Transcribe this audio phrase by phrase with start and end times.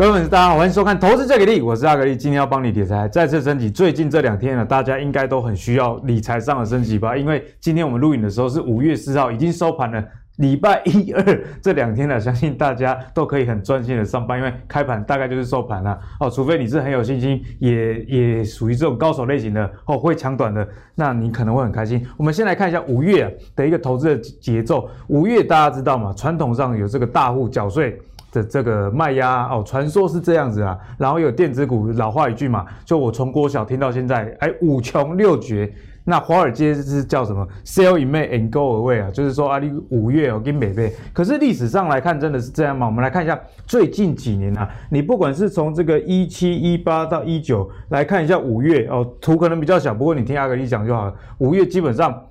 [0.00, 3.68] 各位粉丝，大家好，欢迎收看《投资最给力》，我是阿格力，今天要帮你理财再次升级。
[3.68, 7.14] 最近这两天呢，大家应该都很需要理财上的升级吧？
[7.14, 10.02] 因为今天我们录影的时候是五月四号，已经收盘了。
[10.36, 16.30] 礼拜一二这两天呢，相信大家都可以很专心的上班，因为开盘大概就是收盘了哦。
[16.30, 22.02] 除非你是很有信心，也也属于这种高手类型的哦，会抢短的，那你可能会很开心。
[22.16, 24.88] 我们先来看一下五月的一个投资的节奏。
[25.08, 26.14] 五月大家知道吗？
[26.16, 28.00] 传统上有这个大户缴税。
[28.32, 35.72] 的这个卖压哦，传说是这样子啊，然后有电子股，老话一句嘛，就我从国小听到现在，哎，五穷六绝，
[36.04, 42.86] 那华尔街是叫什么？Sell in May and go away 啊，就是说啊，你五月哦跟北北，可是历史上来看真的是这样吗？
[42.86, 52.26] 我们来看一下最近几年啊，你不管是从这个一七一八到一九来看一下五月哦，图可能比较小，不过你听阿格力讲就好了，五月基本上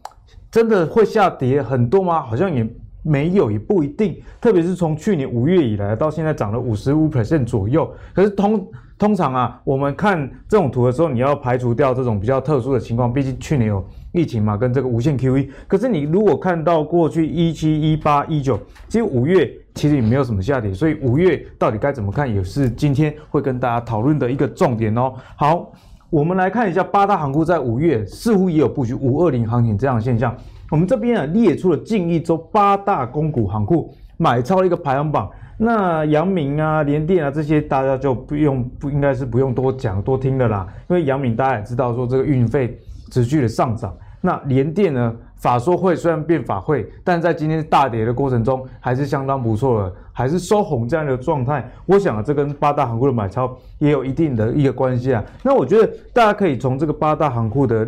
[0.49, 2.21] 真的会下跌很多吗？
[2.21, 2.65] 好像也。
[3.03, 7.89] 没有也不一定，特别是从去年五月以来到现在涨了五十五 percent 左右。
[8.13, 15.49] 可是通通常啊，我们看这种图的时候，你要排除掉这种比较特殊的情况，毕竟去年有疫情嘛，跟这个无限 QE。
[15.67, 25.13] 可是你如果看到过去一七、一八、一九，其实五月其实也没有什么下跌，所以五月到底该怎么看，也是今天会跟大家讨论的一个重点哦。
[25.37, 25.71] 好，
[26.09, 30.35] 我们来看一下八大行库在五月似乎也有布局五二零行情这样的现象。
[30.69, 35.29] 我们这边啊列出了近一周八大公股行库买超一个排行榜。
[35.57, 42.79] 那阳明啊、联电啊这些大家就不用不应该是不用多讲多听的啦，因为阳明大家也知道说这个运费
[43.11, 43.93] 持续的上涨。
[44.21, 51.69] 那联电呢，法说会虽然变法会，但在今天大跌的过程中还是相当不错的，还是收红这样的状态。
[51.85, 55.23] 我想啊，这跟八大行库的买超也有一定的一个关系啊。
[55.43, 57.87] 那我觉得大家可以从这个八大行库的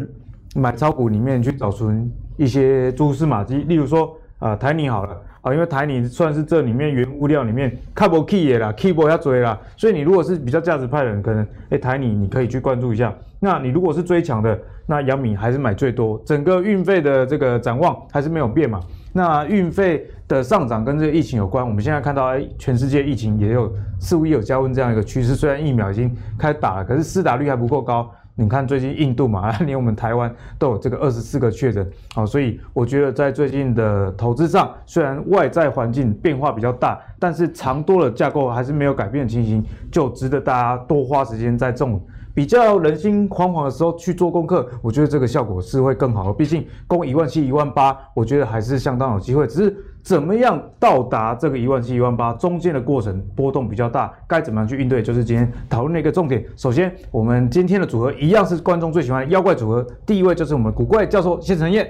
[0.55, 1.89] 买超股里面去找出。
[2.37, 13.13] 一些蛛丝马迹，例如说啊、呃，台泥好了啊，因为台泥算是这里面原物料里面卡不 key 的啦，keyboard 要追啦，所以你如果是比较价值派的人，可能哎台泥你可以去关注一下。
[13.39, 16.21] 那你如果是追强的，那阳明还是买最多。
[16.25, 18.79] 整个运费的这个展望还是没有变嘛。
[19.13, 25.35] 那运费的上涨跟这个疫情有关，我们现在看到哎，全世界疫情也有似乎也有加温这样一个趋势。
[25.35, 28.09] 虽然疫苗已经开始打了，可是施打率还不够高。
[28.41, 42.01] 你看最近印度嘛， 连我们台湾都有这个二十四个确诊，好，所以我觉得在最近的投资上，虽然外在环境变化比较大，但是长多的架构还是没有改变的情形，就值得大家多花时间在这种
[42.33, 44.67] 比较人心惶惶的时候去做功课。
[44.81, 49.85] 我觉得这个效果是会更好的，毕竟攻一万七、一万八，我觉得还是相当有机会，只是。
[50.03, 55.01] 怎么样到达这个一万七、一万八中间的过程波动比较大，该怎么样去应对？
[55.01, 56.43] 就是今天讨论的一个重点。
[56.55, 61.87] 首先，我们今天的组合一样是观众最喜欢的妖怪组合，第一位就是我们古怪教授谢承彦。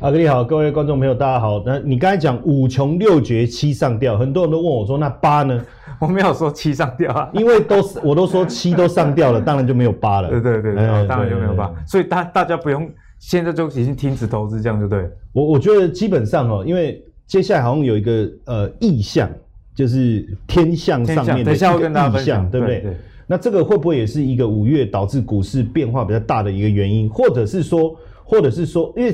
[0.00, 1.62] 阿哥你好，各位观众朋友大家好。
[1.64, 5.58] 那你刚才讲五穷六绝七上吊，很多人都问我说，那八呢？
[6.00, 10.28] 我没有说七上吊啊，因为都是我都说七都上吊了， 当然就没有八了。
[10.28, 11.72] 对对对，对，当然就没有八。
[11.86, 15.08] 所以大大家不用现在就已经停止投资，这样就对。
[15.32, 17.02] 我我觉得基本上哦，因为。
[17.26, 19.28] 接下来好像有一个呃意象，
[19.74, 22.80] 就是天象上面的一个意象，对不对？
[22.80, 22.96] 对对，
[23.26, 27.08] 那这个会不会也是一个五月导致股市变化比较大的一个原因？
[27.08, 29.10] 或者是说，或者是说，因为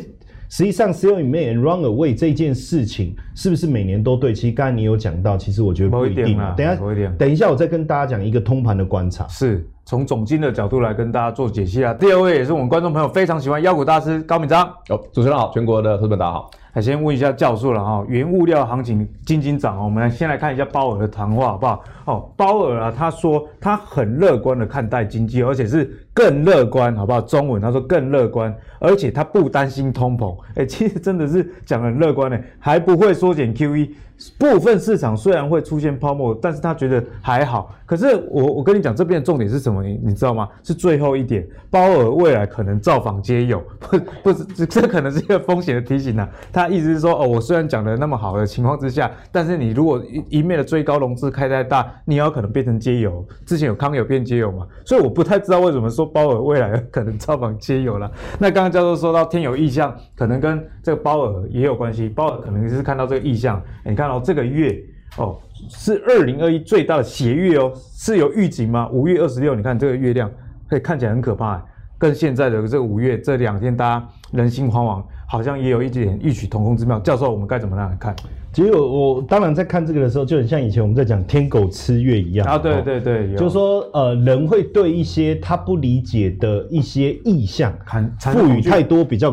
[0.48, 4.34] 实际上 sell in May and run away 这件事情是不是每年都对？
[4.34, 6.52] 其实刚才你有讲到，其实我觉得不一定啊。
[6.56, 9.28] 等一下，等一下，我再跟大家讲一个通盘的观察。
[9.28, 11.94] 是从总经的角度来跟大家做解析啊。
[11.94, 14.66] 第二位也是我们观众朋友非常喜欢妖股大师高敏章。
[14.88, 16.50] 哦，主持人好，全国的朋友们大家好。
[16.72, 21.84] 还先问一下教授了哈，原物料行情金金涨，我们来先来看一下鲍尔的谈话好不好？
[22.04, 27.20] 哦，鲍尔啊，他说他很乐观的看待经济，而且是更乐观，好不好？
[27.20, 33.90] 中文他说更乐观，而且他不担心通膨， 哎，其实真的是讲很乐观呢，还不会缩减 QE。
[34.38, 37.74] 部分市场虽然会出现泡沫，但是他觉得还好。
[37.86, 39.82] 可是我我跟你讲，这边的重点是什么？
[39.82, 40.46] 你你知道吗？
[40.62, 46.28] 是最后一点，鲍尔未来可能造访皆有， 不不是这可能是一个风险的提醒呐、啊。
[46.52, 53.26] 他意思是说，哦，我虽然讲的那么好的情况之下，但是你如果一一面的追高融资开太大，你也有可能变成皆有。
[53.46, 58.10] 之前有康有变皆有嘛，所以我不太知道为什么说鲍尔未来可能造访皆有了。
[58.38, 62.06] 那刚刚教授说到天有异象，可能跟这个鲍尔也有关系。
[62.08, 64.10] 鲍尔可能是看到这个异象，你看。
[64.10, 64.76] 哦，这个月
[65.18, 65.38] 哦
[65.68, 68.88] 是二零二一最大的斜月哦，是有预警吗？
[68.90, 70.28] 五月二十六，你看这个月亮，
[70.68, 71.64] 可以看起来很可怕，
[71.96, 76.98] 跟现在的这个五月这两天，大家人心惶惶，好像也有一点异曲同工之妙。
[76.98, 78.16] 教授，我们该怎么样来看？
[78.52, 87.72] 其实我我当然在看这个的时候，就很像以前我们在讲天狗吃月一样啊，对对对，就是说呃，人会对一些他不理解的一些意象，
[88.18, 89.32] 赋予太多比较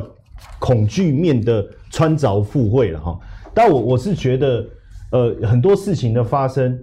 [0.60, 3.20] 恐惧面的穿凿附会了哈。
[3.56, 4.66] 但我我是觉得，
[5.10, 6.80] 呃，很多事情的发生，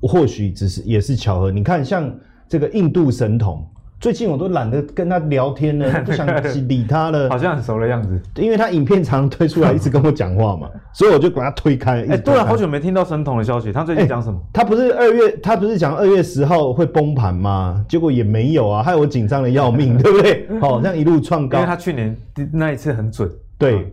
[0.00, 1.50] 或许只是也是巧合。
[1.50, 2.10] 你看，像
[2.48, 3.62] 这个印度神童。
[4.00, 6.24] 最近我都懒得跟他聊天了， 不想
[6.68, 8.20] 理他了，好像很熟的样子。
[8.36, 12.02] 因为他影片常推出来，一直跟我讲话嘛， 所以我就把他推开。
[12.02, 14.38] 哎、欸，对啊，好久没听到神童的消息，他最近讲什么？
[14.38, 17.84] 欸、他不是二月，他不是讲二月十号会崩盘吗？
[17.88, 20.46] 结果也没有啊，害我紧张的要命， 对不对？
[20.60, 21.58] 好，这样一路创高。
[21.58, 22.16] 因为他去年
[22.52, 23.28] 那一次很准。
[23.58, 23.92] 对，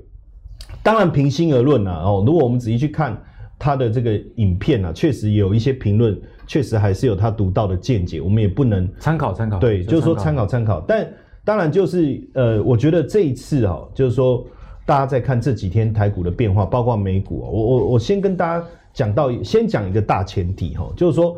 [0.84, 3.18] 当然平心而论啊，哦，如果我们仔细去看
[3.66, 6.16] 他的这个影片啊，确实有一些评论。
[6.48, 9.58] 确实还是有他独到的见解，我们也不能参考参考。
[9.58, 10.80] 对，就，就是说参考参考。
[10.82, 11.12] 但
[11.44, 14.46] 当然就是呃，我觉得这一次哈，就是说
[14.86, 18.64] 大家在看这几天台股的变化，包括美股，我我我先跟大家
[18.94, 21.36] 讲到，先讲一个大前提哈，就是说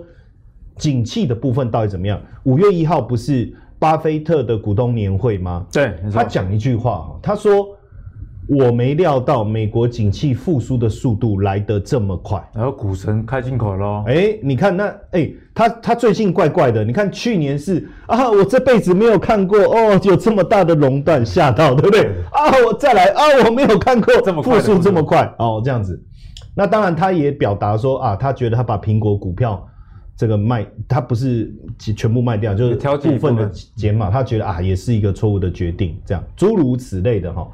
[0.76, 2.22] 景气的部分到底怎么样？
[2.44, 5.66] 五月一号不是巴菲特的股东年会吗？
[5.72, 7.70] 对，他讲一句话，他说。
[8.48, 14.06] 我没料到美国景气复苏的速度来得这么快，然后股神开金口喽。
[14.08, 16.84] 哎，你看那哎，他他最近怪怪的。
[16.86, 22.06] 你看去年是啊，我这辈子没有看过哦，有这么大的熔断，吓到对不对？
[22.32, 26.02] 啊，我再来啊，我没有看过复苏这么快哦，这样子。
[26.56, 29.68] 那当然，他也表达说啊，他觉得他把苹果股票
[30.16, 37.46] 这个卖，他不是全部卖掉，就是部分的减码，他觉得啊，也是一个错误的决定，这样诸如此类的哈。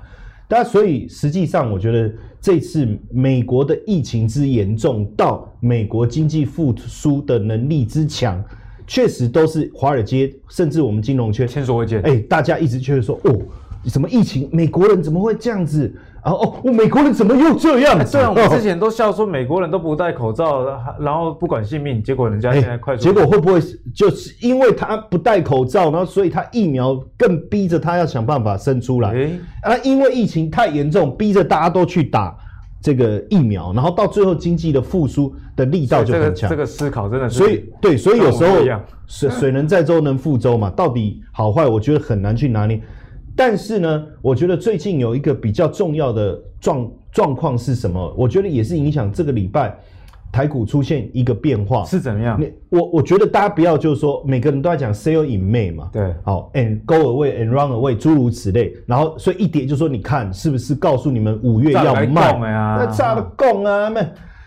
[0.56, 8.40] 那所以实际上，我觉得这次美国的疫情之严重，到美国经济复苏的能力之强，
[8.86, 12.00] 确实都是华尔街甚至我们金融圈前所未见。
[12.04, 13.42] 哎，大家一直觉得说，哦，
[13.86, 15.92] 什么疫情，美国人怎么会这样子？
[16.24, 18.00] 然后哦，我美国人怎么又这样？
[18.10, 20.64] 对啊我们之前都笑说美国人都不戴口罩，
[21.00, 23.04] 然后不管性命，结果人家现在快速。
[23.04, 23.60] 结果会不会
[23.94, 29.10] 就是因为他不戴口罩，然后所以他疫苗更逼着他要想办法生出来？
[29.64, 32.34] 啊，因为疫情太严重，逼着大家都去打
[32.82, 36.50] 这个疫苗，然后到最后经济的复苏的力道就很强。
[36.50, 37.38] 这个思考真的是。
[37.38, 38.60] 所以对，所以有时候
[39.08, 42.82] 水水能载舟能覆舟嘛，到底好坏，我觉得很难去拿捏。
[43.36, 48.14] 但是呢，我觉得最近有一个比较重要的状状况是什么？
[48.18, 49.76] 我觉得也是影响这个礼拜
[50.32, 52.40] 台股出现一个变化是怎么样？
[52.70, 58.72] 我我觉得大家不要就是说每个人都在讲 sell in May 嘛，对，好，and go away and run away，诸如此类。
[58.86, 62.34] 然后所以一跌就说你看是不是告诉你们五月要卖？
[62.40, 64.00] 那炸了供啊，没。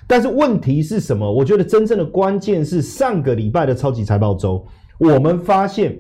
[0.06, 1.28] 但是问题是什么？
[1.28, 4.64] 我觉得真正的关键是上个礼拜的超级财报周，
[4.98, 5.98] 我们发现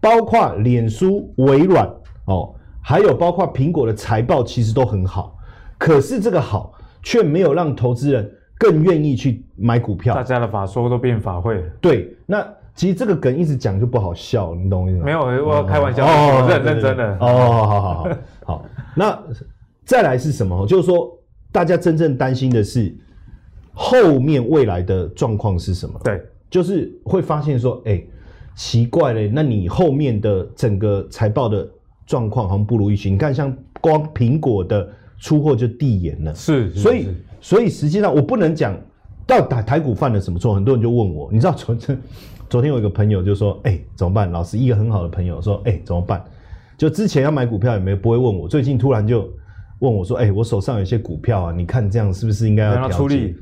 [0.00, 1.92] 包括脸书、微软。
[2.28, 5.36] 哦，还有包括苹果的财报其实都很好，
[5.78, 10.14] 可是这个好却没有让投资人更愿意去买股票。
[10.14, 11.64] 大家的法说都变法会。
[11.80, 15.04] 对，那其实这个梗一直讲就不好笑，你懂我意思吗？
[15.06, 17.16] 没有，我要开玩笑，哦、我是很认真的。
[17.18, 18.08] 哦，好好好好
[18.44, 18.64] 好。
[18.94, 19.18] 那
[19.84, 20.66] 再来是什么？
[20.66, 21.10] 就是说，
[21.50, 22.94] 大家真正担心的是
[23.72, 25.98] 后面未来的状况是什么？
[26.04, 28.02] 对，就是会发现说，哎，
[28.54, 31.66] 奇怪嘞，那你后面的整个财报的。
[32.08, 33.10] 状况好像不如预期。
[33.10, 34.88] 你看，像光苹果的
[35.20, 37.08] 出货就递延了，是，所以，
[37.38, 38.74] 所以实际上我不能讲
[39.26, 40.54] 到台台股犯了什么错。
[40.54, 42.00] 很多人就问我，你知道昨天，
[42.48, 46.24] 昨天有一个朋友就说：“哎，怎么办？”老师一个很好的朋友说：“哎，怎么办？”
[46.78, 49.28] 就之前要买股票也没不会问我，最近突然就
[49.80, 53.36] 问我说：“哎，我手上有些股票啊，你看这样是不是应该要调出力？”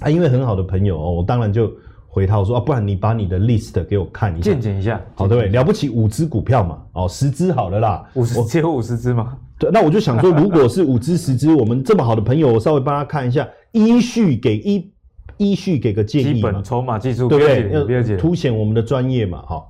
[0.00, 1.72] 啊，因为很好的朋友哦，我当然就。
[2.10, 5.50] 回他我说啊，不然你把你的 list 给我看一下，见证一下，好对不对？
[5.50, 9.36] 了不起五只股票嘛，哦，十只好了啦，五十只有五十只吗？
[9.58, 14.90] 对，那我就想说，如果是五只十只，我们这么好的朋友，我稍微帮他看一下，依序给依
[15.36, 18.12] 依序给个建议，基本筹码技术对不对？
[18.12, 19.62] 要凸显我们的专业嘛，哈。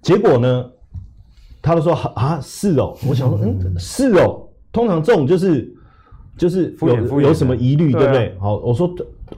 [0.00, 0.64] 结果呢，
[1.60, 5.74] 他就说啊，是哦， 我想说，嗯，是哦，通常这种就是
[6.38, 8.36] 就是有有什么疑虑，对不对？
[8.38, 8.88] 好，我说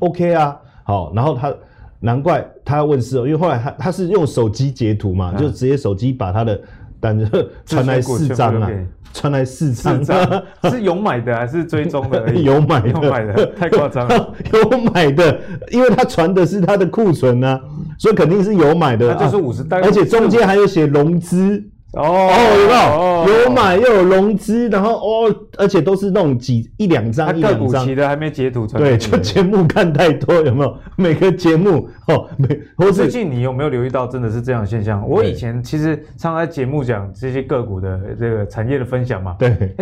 [0.00, 1.52] OK 啊，好，然后他。
[2.00, 6.60] 难怪他要问世哦，因为后来他他是用手机截图嘛，就直接手机把他的
[7.00, 8.70] 单子传来四张啊，
[9.12, 10.04] 传来四张，
[10.70, 12.32] 是有买的还是追踪的？
[12.36, 14.34] 有买的，有买的，太夸张了。
[14.52, 17.60] 有买的，因为他传的是他的库存啊，
[17.98, 19.14] 所以肯定是有买的。
[19.14, 21.62] 他就是五十单，而且中间还有写融资。
[21.92, 23.44] 哦，有没有？
[23.44, 28.66] 有买又有融资，然后哦，而且都是那种几一两张、一两张的，还没截图。
[28.66, 30.76] 对，就节目看太多，有没有？
[30.96, 35.08] 每个节目哦，每或最近你有没有留意到，真的是这样的现象？
[35.08, 39.36] 我以前其实常在节目讲这些个股的这个产业的分享嘛。
[39.38, 39.74] 对，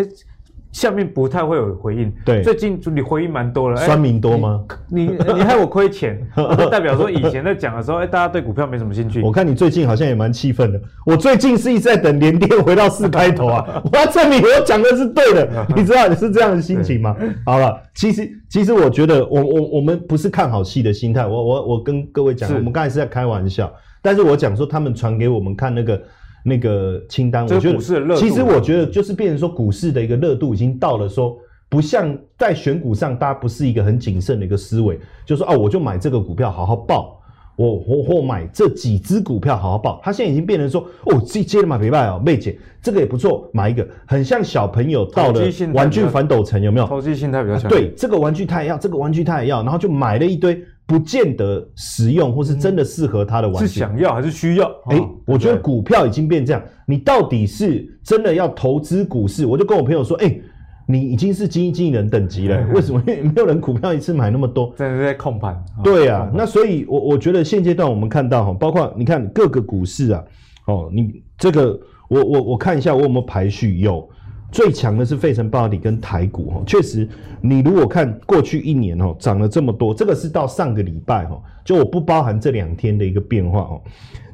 [0.75, 4.61] 下面不太会有回应，对，最近你回应蛮多了，酸民多吗？
[4.91, 6.21] 你你害我亏钱，
[6.69, 9.23] 代表说以前在讲的时候，哎，大家对股票没什么兴趣。
[9.23, 10.81] 我看你最近好像也蛮气愤的。
[11.07, 17.17] 我最近是一直在等联电回到四开头啊，我要证明我讲的是对的， 你知道你是这样的心情吗？
[17.47, 26.03] 好了，其实其实我觉得我我我们不是看好戏的心态，我我我跟各位讲，我们刚才是在开玩笑，但是我讲说他们传给我们看那个。
[26.47, 27.79] 那个清单，我觉得
[28.17, 31.37] 其实我觉得就是变成说股市的一个热度已经到了，说
[31.71, 37.19] 不像在选股上，大家不是一个很谨慎的一个思维，就是说哦，我就买这个股票好好报，
[37.57, 39.99] 我或或买这几只股票好好报。
[40.05, 45.41] 他现在已经变成说哦，这接了买别卖哦，妹姐这个也不错，买一个，很像小朋友到了
[45.73, 46.87] 玩具反斗城有没有？
[46.87, 47.71] 投机心态比较强。
[47.71, 50.63] 对，这个玩具他也要，这个玩具他也要，然后就买了一堆。
[50.87, 54.69] 不见得实用，或是真的适合他的玩具，是想要还是需要？
[54.87, 59.47] 哎、欸，我觉得股票已经变这样，你到底是真的要投资股市？
[59.47, 60.43] 我就跟我朋友说，哎、欸，
[60.87, 63.03] 你已经是基金经理人等级了， 为什么？
[63.07, 65.59] 因为没有人股票一次买那么多，真的在控盘。
[65.83, 70.23] 对啊，那所以我，我我觉得现阶段我们看到哈，包括你看各个股市啊，
[70.67, 74.07] 哦，你这个我我我看一下我有没有排序有。
[74.55, 77.09] 最强的是费城半导体跟台股哈，确实，
[77.41, 83.83] 你如果看过去一年哦，涨了这么多，这个是到上个礼拜哈，就我不包含这两天的一个变化哦。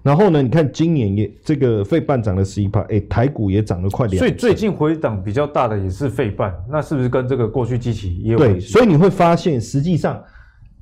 [0.03, 4.19] 然后呢，你看今年也这个费半涨了十一趴，哎，台股也涨了快两。
[4.19, 8.39] 所以最近回档比较大的也是费半，那是不是跟这个过去基期也有？
[8.39, 10.23] 对，所以你会发现，实际上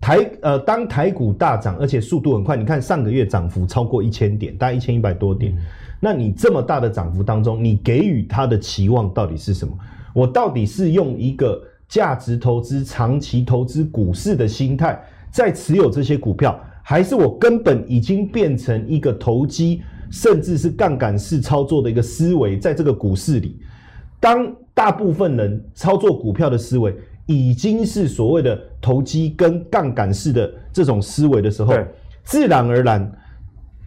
[0.00, 5.52] 台呃，当台股大涨，而且速度很快，你看上个月涨幅超过一千点，大概一千一百多点。
[5.52, 5.58] 嗯
[6.00, 9.72] 那你这么大的涨幅当中，你给予他的期望到底是什么？
[10.14, 15.00] 我到底是用一个价值投资、长期投资股市的心态
[15.30, 23.58] 在持有这些股票，还是我根本已经变成一个投机，甚至是杠杆式操作的一个思维，在这个股市里，
[24.18, 26.94] 当大部分人操作股票的思维
[27.26, 31.74] 已经是所谓的投机跟杠杆式的这种思维的时候，
[32.24, 33.12] 自然而然，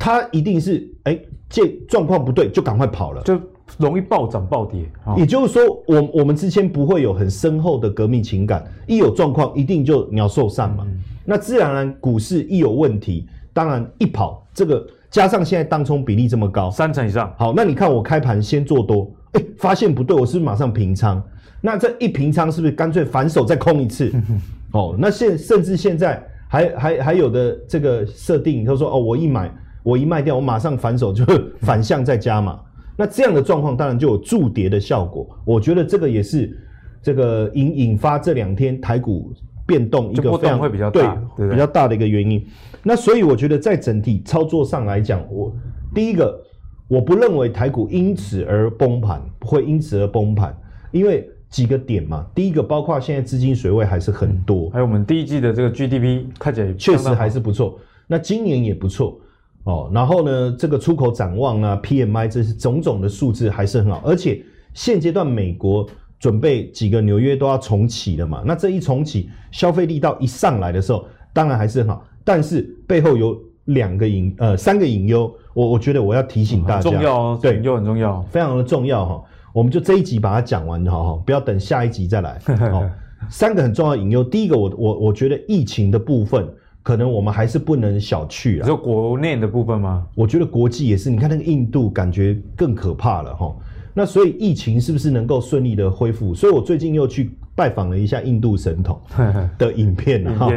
[0.01, 1.13] 它一定是哎。
[1.13, 3.37] 欸这状况不对，就赶快跑了，就
[3.77, 4.89] 容易暴涨暴跌。
[5.17, 10.85] 也就是说，我我们之间不会有很深厚的革命情感，一有状况一定就鸟兽散嘛。
[10.87, 17.33] 嗯、那自然而然，股市一有问题，当然一跑，这个加上现在当冲比例这么高，三成以上。
[17.37, 21.21] 好，那你看我开盘先做多，哎，发现不对，我是不是马上平仓？
[21.59, 24.09] 那这一平仓是不是干脆反手再空一次？
[24.71, 29.53] 哦，那现甚至现在还还还有的这个设定，他说哦，我一买。
[29.83, 31.25] 我一卖掉，我马上反手就
[31.61, 32.59] 反向再加码。
[32.97, 35.27] 那这样的状况当然就有助跌的效果。
[35.43, 36.55] 我觉得这个也是
[37.01, 39.33] 这个引引发这两天台股
[39.65, 42.45] 变动一个非常会比较大对比较大的一个原因。
[42.83, 45.51] 那所以我觉得在整体操作上来讲，我
[45.95, 46.39] 第一个
[46.87, 50.55] 我不认为台股因此而崩盘，不会因此而崩盘，
[50.91, 52.27] 因为几个点嘛。
[52.35, 57.79] 第一个包括现在资金水位还是很多，还有我们第一季的这个 GDP 看起来确实还是不错。
[58.05, 59.19] 那今年也不错。
[59.63, 65.87] 哦，然后呢，这个出口展望啊，PMI 这些种种的数字还是很好，而且现阶段美国
[66.19, 82.39] 准备几个纽约都要重启了嘛，那这一重启，消费力道一上来的时候，当然还是很好，但是背后有两个隐呃三个隐忧，我我觉得我要提醒大家，重要哦，对，又很重要，非常的重要哈，我们就这一集把它讲完哈哈，不要等下一集再来。
[82.73, 82.89] 哦，
[83.29, 86.51] 三个很重要的隐忧，第一个我我我觉得疫情的部分。
[86.83, 88.65] 可能我们还是不能小觑啊。
[88.65, 90.05] 就国内的部分吗？
[90.15, 91.09] 我觉得国际也是。
[91.09, 93.55] 你看那个印度，感觉更可怕了哈。
[93.93, 96.33] 那所以疫情是不是能够顺利的恢复？
[96.33, 98.99] 所以我最近又去拜访了一下印度神童
[99.59, 100.49] 的影片哈。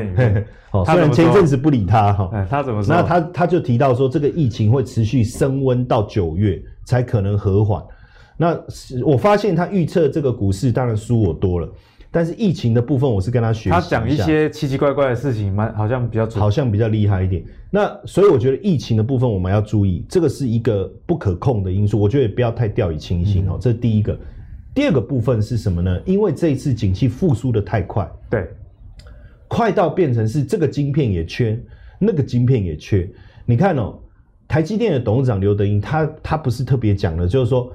[0.71, 2.47] 好， 虽然前一阵子不理他哈。
[2.49, 2.95] 他怎么说？
[2.95, 7.83] 那他他就提到说，这个疫情会持续升温到九月才可能和缓。
[8.37, 8.57] 那
[9.05, 11.69] 我发现他预测这个股市，当然输我多了。
[12.15, 13.71] 但是疫情的部分，我是跟他学习。
[13.71, 17.45] 他讲一些奇奇怪怪的事情，蛮好像比较好像比较厉害一点。
[17.73, 23.55] 那所以我觉得疫情的部分我们要注意，这个是一个不可控的因素，我觉得也不要太掉以轻心哦。
[23.55, 24.17] 嗯、这是第一个。
[24.73, 26.01] 第二个部分是什么呢？
[26.05, 28.49] 因为这一次景气复苏的太快，对，
[29.49, 31.61] 快到变成是这个晶片也缺，
[31.99, 33.11] 那个晶片也缺。
[33.45, 33.99] 你看哦，
[34.47, 37.73] 台积电的董事长刘德英，他他不是特别讲的，就是说，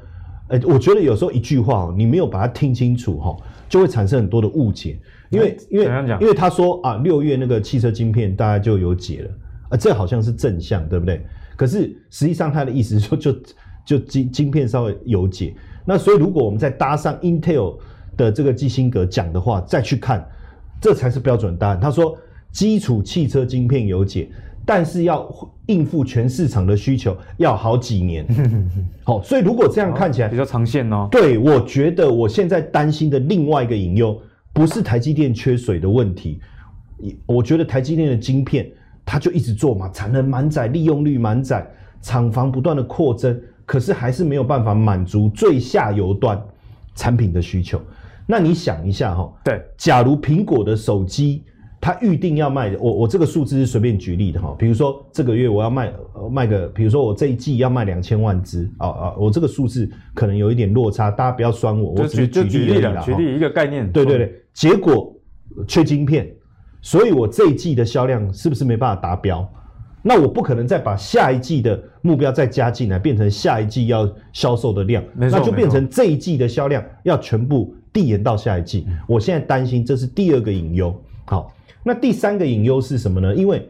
[0.50, 3.36] 呃，我觉得有时候一句话哦，你没有把它听清楚哈。
[3.70, 5.86] 就会产生很多的误解，因为因为
[6.20, 9.30] 因为他说啊，六月那个汽车晶片大家就有解了，
[9.70, 11.24] 啊，这好像是正向，对不对？
[11.56, 13.40] 可是实际上他的意思说 就，就
[13.86, 15.54] 就晶晶片稍微有解，
[15.86, 17.78] 那所以如果我们再搭上 Intel
[18.18, 20.28] 的这个基辛格讲的话，再去看，
[20.82, 21.80] 这才是标准答案。
[21.80, 22.18] 他说
[22.52, 24.28] 基础汽车晶片有解，
[24.72, 25.28] 但是要
[25.66, 28.24] 应付全市场的需求，要好几年。
[29.04, 31.08] 好，所以如果这样看起来比较长线哦。
[31.10, 34.16] 对，我觉得我现在担心的另外一个隐忧，
[34.54, 36.40] 不是台积电缺水的问题，
[37.26, 38.70] 我觉得台积电的晶片，
[39.04, 41.68] 它就一直做嘛，产能满载，利用率满载，
[42.00, 46.40] 厂房不断的扩增，可是还是没有办法满足最下游端
[46.94, 47.82] 产品的需求。
[48.28, 51.44] 那你想一下哈，对，假如苹果的手机，
[51.82, 55.94] 它预定要卖的，我我这个数字是随便举例的哈，比如说这个月我要卖
[56.30, 65.14] 卖个，比如说我这一季要卖两千万只啊啊，我这个数字可能有一点落差，大家不要酸我，我只是举例而已啦，举例一个概念，对对对，结果
[65.68, 66.30] 缺晶片，
[66.82, 69.50] 所以我这一季的销量是不是没办法达标？
[70.02, 77.74] 那我不可能再把下一季的目标再加进来，变成下一季要销售的量，那就变成这一季的销量要全部。
[77.92, 80.96] 递延到下一季，我现在担心这是第二个隐忧。
[81.26, 81.52] 好，
[81.84, 83.34] 那第三个隐忧是什么呢？
[83.34, 83.68] 因为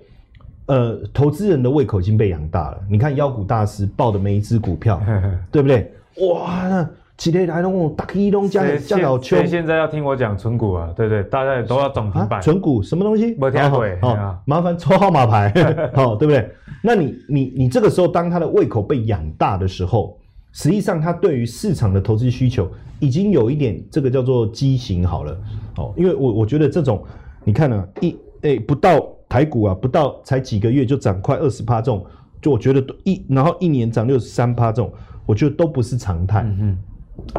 [0.66, 2.78] 呃，投资人的胃口已经被养大了。
[2.90, 5.02] 你看妖股大师报的每一只股票，
[5.52, 5.92] 对不对？
[6.28, 12.42] 哇，那几天来龙大一龙加加老邱，所以现在要听我讲存股啊，对对，大家也都要涨停板。
[12.42, 13.36] 存股什么东西？
[13.40, 13.84] 没听过。
[14.02, 15.52] 好，麻烦抽号码牌，
[15.94, 16.50] 好， 对不对？
[16.82, 20.18] 那你你你这个时候，当他的胃口被养大的时候。
[20.52, 22.68] 实际上，他对于市场的投资需求
[23.00, 25.38] 已经有一点这个叫做畸形好了，
[25.78, 27.04] 哦，因为我我觉得这种，
[27.44, 32.06] 你看呢、啊，一哎、欸、不到台股啊，不到才几个月就涨快二十趴这种，
[32.42, 34.92] 就我觉得一然后一年涨六十三趴这种，
[35.26, 36.42] 我觉得都不是常态。
[36.44, 36.78] 嗯嗯，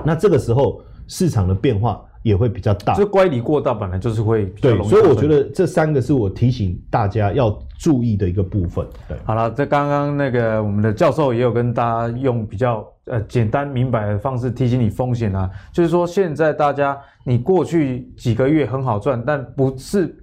[0.04, 2.04] 那这个时候市场的变化。
[2.22, 4.88] 也会比较大，这乖离过大本来就是会比较容易。
[4.88, 8.86] 对，所以我觉得这三个是我提醒大家要注意的一个部分。
[9.08, 20.16] 对，好了，这刚刚那个我们的教授也有跟大家用比较呃简单明白的方式提醒你风险啊，就是说现在大家你过去几个月很好赚，但不是。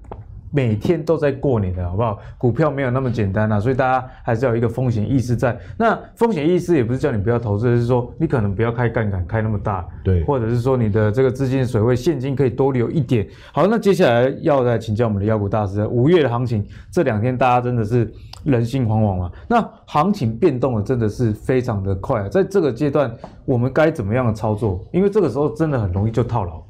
[0.52, 2.20] 每天都在过年的好不好？
[2.38, 5.58] 股票没有那么简单啊，所以大家还是要有一个风险意识在。
[5.78, 13.28] 那风险意识也不是叫你不要投资，是说你可能不要开杠杆开那么大，对，或者是说你的这个资金水位现金可以多留一点。
[13.52, 18.12] 好，那接下来要来请教我们的妖股大师，五月的行情这两天大家真的是
[18.44, 19.32] 人心惶惶啊。
[19.48, 23.14] 那行情变动的真的是非常的快啊，在这个阶段
[23.46, 24.84] 我们该怎么样的操作？
[24.92, 26.64] 因为这个时候真的很容易就套牢。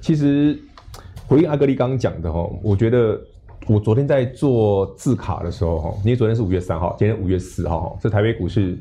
[0.00, 0.58] 其实。
[1.30, 3.16] 回应阿格力刚刚讲的哈，我觉得
[3.68, 8.76] 我昨天在做字卡的时候哈，因为昨天是五月三号，今天五月四号哈，这台北股市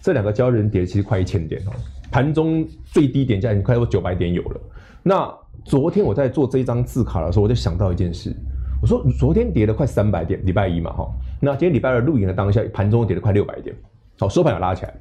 [0.00, 1.72] 这两个交易日跌其实快一千点哦，
[2.10, 4.60] 盘中最低点价已经快过九百点有了。
[5.02, 5.30] 那
[5.66, 8.34] 昨天我在做这一张字卡的时候，我就想到一件事，
[8.80, 11.06] 我说昨天跌了快三百点，礼拜一嘛哈，
[11.38, 13.76] 那今天礼拜二录影的当下，盘中跌了快六百点，
[14.18, 14.94] 好收盘有拉起来。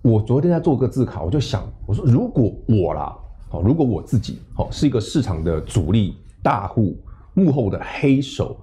[0.00, 3.14] 我昨天在做个字卡，我就想，我说如果我啦。
[3.48, 6.98] 好，如果我自己好是一个市场的主力大户
[7.34, 8.56] 幕后的黑手，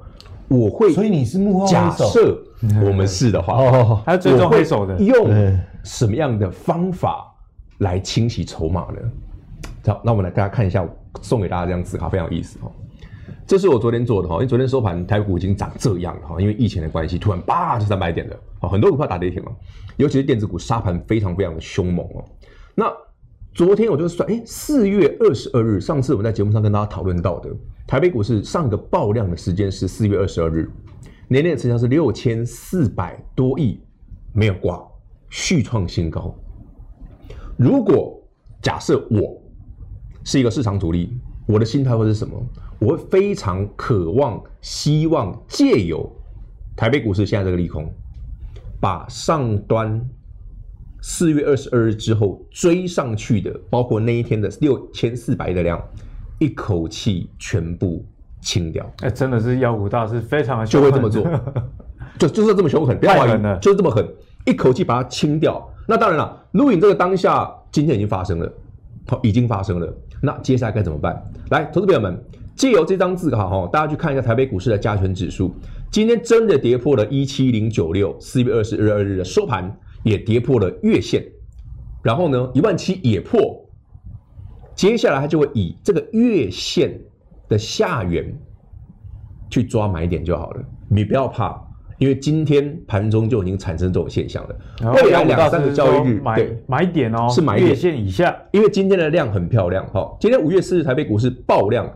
[0.48, 0.92] 我会。
[0.92, 1.68] 所以你是幕后。
[1.68, 2.38] 假设
[2.84, 7.34] 我们是的话，哦，他最终黑手的，用什么样的方法
[7.80, 9.00] 来清洗筹码呢？
[9.88, 10.88] 好，那我们来大家看一下，
[11.22, 12.70] 送给大家这样思考，非常有意思哈。
[13.48, 18.38] 这是我昨天做的哈，因为昨天收盘台股已经涨这样了哈，因为疫情的关系，突然叭就三百点的，
[18.68, 19.52] 很多股票打跌停了，
[19.98, 22.24] 尤其是电子股杀盘非常非常的凶猛哦。
[22.76, 22.86] 那
[23.60, 27.54] 昨天我就算，哎，四月二十二日，上次我们在节目上跟大家讨论到的，
[27.86, 30.72] 台北股市上个爆量的时间是四月二十二日，
[31.28, 33.78] 年内的成交是六千四百多亿，
[34.32, 34.82] 没有挂，
[35.30, 36.34] 续创新高。
[37.58, 38.18] 如果
[38.62, 39.38] 假设我
[40.24, 42.42] 是一个市场主力，我的心态会是什么？
[42.80, 46.10] 我会非常渴望、希望借由
[46.78, 47.94] 台北股市现在这个利空，
[48.80, 50.10] 把上端。
[51.02, 55.82] 四月二十二日之后追上去的，包括那一天的六千四百亿的量，
[56.40, 58.06] 一口气全部
[58.42, 58.84] 清掉。
[59.02, 61.26] 哎、欸，真的是妖股大师非常的就会这么做，
[62.20, 64.06] 就就是这么凶狠，太狠了，就是这么狠，
[64.46, 65.66] 一口气把它清掉。
[65.88, 68.54] 那当然了，录影这个当下，今天已经发生了，
[69.24, 69.94] 已经发生了。
[70.22, 71.24] 那接下来该怎么办？
[71.50, 72.22] 来，投资朋友们，
[72.56, 75.56] 借由这张字卡哈，大家去看一下台北股市的加权指数，
[75.90, 79.74] 今天真的跌破了一七零九六，四月二十二日的收盘。
[80.04, 81.26] 也跌破了月线，
[82.02, 83.66] 然后呢，一万七也破，
[84.76, 87.00] 接下来它就会以这个月线
[87.48, 88.34] 的下缘
[89.50, 90.64] 去抓买点就好了。
[90.88, 91.62] 你不要怕，
[91.98, 94.94] 因为今天盘中就已经产生这种现象了。
[94.94, 99.86] 未来两三个交易日，对，买点哦，是买点月线以下，因为今天的量很漂亮。
[99.88, 101.88] 哈，今天五月四日台北股市爆量，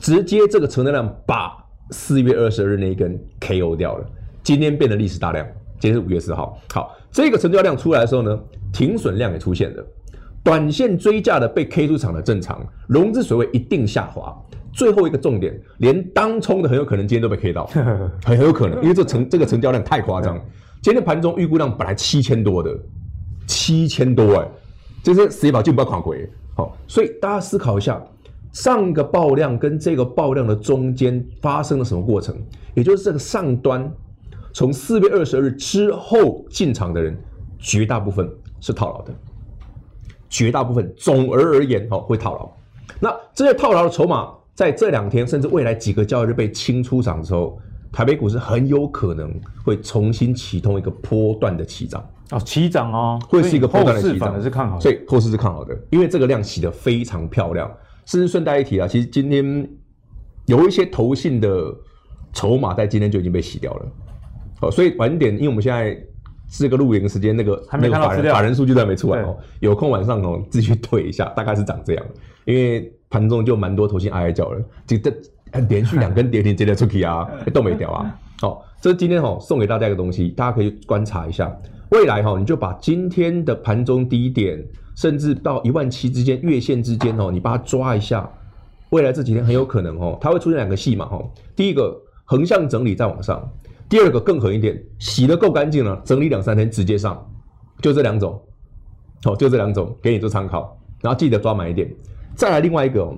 [0.00, 1.52] 直接这个成交量把
[1.90, 4.06] 四月二十二日那一根 KO 掉了，
[4.42, 5.46] 今天变得历史大量。
[5.78, 8.38] 今天是五月四号，好，这个成交量出来的时候呢，
[8.72, 9.86] 停损量也出现了，
[10.42, 14.34] 短线追价的被 K 出场的正常，融资水位一定下滑，
[14.72, 20.40] 最后一个重点，连当冲的很有可能今天都被 K 到，很 很有可能，因为这成这个成交量太夸张。
[20.80, 22.76] 今天盘中预估量本来七千多的，
[23.46, 24.48] 七千多哎，
[25.02, 26.28] 这是谁把进不要跨轨？
[26.56, 28.02] 好，所以大家思考一下，
[28.52, 32.34] 上个爆量跟这个爆量的中间发生了什么过程？
[32.74, 33.88] 也就是这个上端，
[34.52, 37.16] 从四月二十二日之后进场的人，
[37.58, 39.12] 绝大部分是套牢的，
[40.28, 42.50] 绝大部分总而而言哦会套牢。
[43.00, 44.32] 那这些套牢的筹码。
[44.54, 47.58] 在这两天，甚至未来几个交易日被清出场之后，
[47.90, 49.32] 台北股市很有可能
[49.64, 57.68] 会重新启动一个波段的起涨哦，起涨哦，会是一个波段的起涨，是看好的，所以后市是看好的，因为这个量洗得非常漂亮。
[58.04, 59.66] 甚至顺带一提啊，其实今天
[60.44, 61.74] 有一些投信的
[62.34, 63.86] 筹码在今天就已经被洗掉了。
[64.62, 65.94] 哦，所以晚点，因为我们现在
[66.50, 72.04] 这个录影时间，那个还没看到法人法人数据都还没出来哦，有空晚上哦自己去对一下，大概是长这样，
[72.46, 72.90] 因为。
[73.12, 75.12] 盘中就蛮多头先哀哀叫了，就这
[75.68, 78.18] 连续两根跌停，直接出去啊， 都没掉啊。
[78.40, 81.54] 好，这是今天哦送给大家一个东西，大家可以观察一下。
[81.90, 84.64] 未来哈，你就把今天的盘中低点，
[84.96, 88.26] 甚至到一万七之间月线之间哦，你把它抓一下。
[88.88, 91.22] 未来这几天很有可能哦，它会出现两个戏嘛哈。
[91.54, 91.94] 第一个
[92.24, 93.46] 横向整理再往上，
[93.92, 97.30] 第二个更狠一点，洗得够干净了，整理两三天直接上，
[97.82, 98.40] 就这两种。
[99.22, 101.94] 好，就这两种给你做参考，然后记得抓满一点。
[102.34, 103.14] 再来另外一个，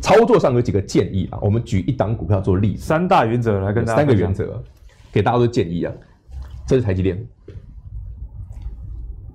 [0.00, 1.38] 操作上有几个建议啊。
[1.42, 4.62] 我们举一档股票做例子，三大原则来跟大家三个原则
[5.10, 5.92] 给大家做建议啊。
[6.64, 7.20] 这是台积电，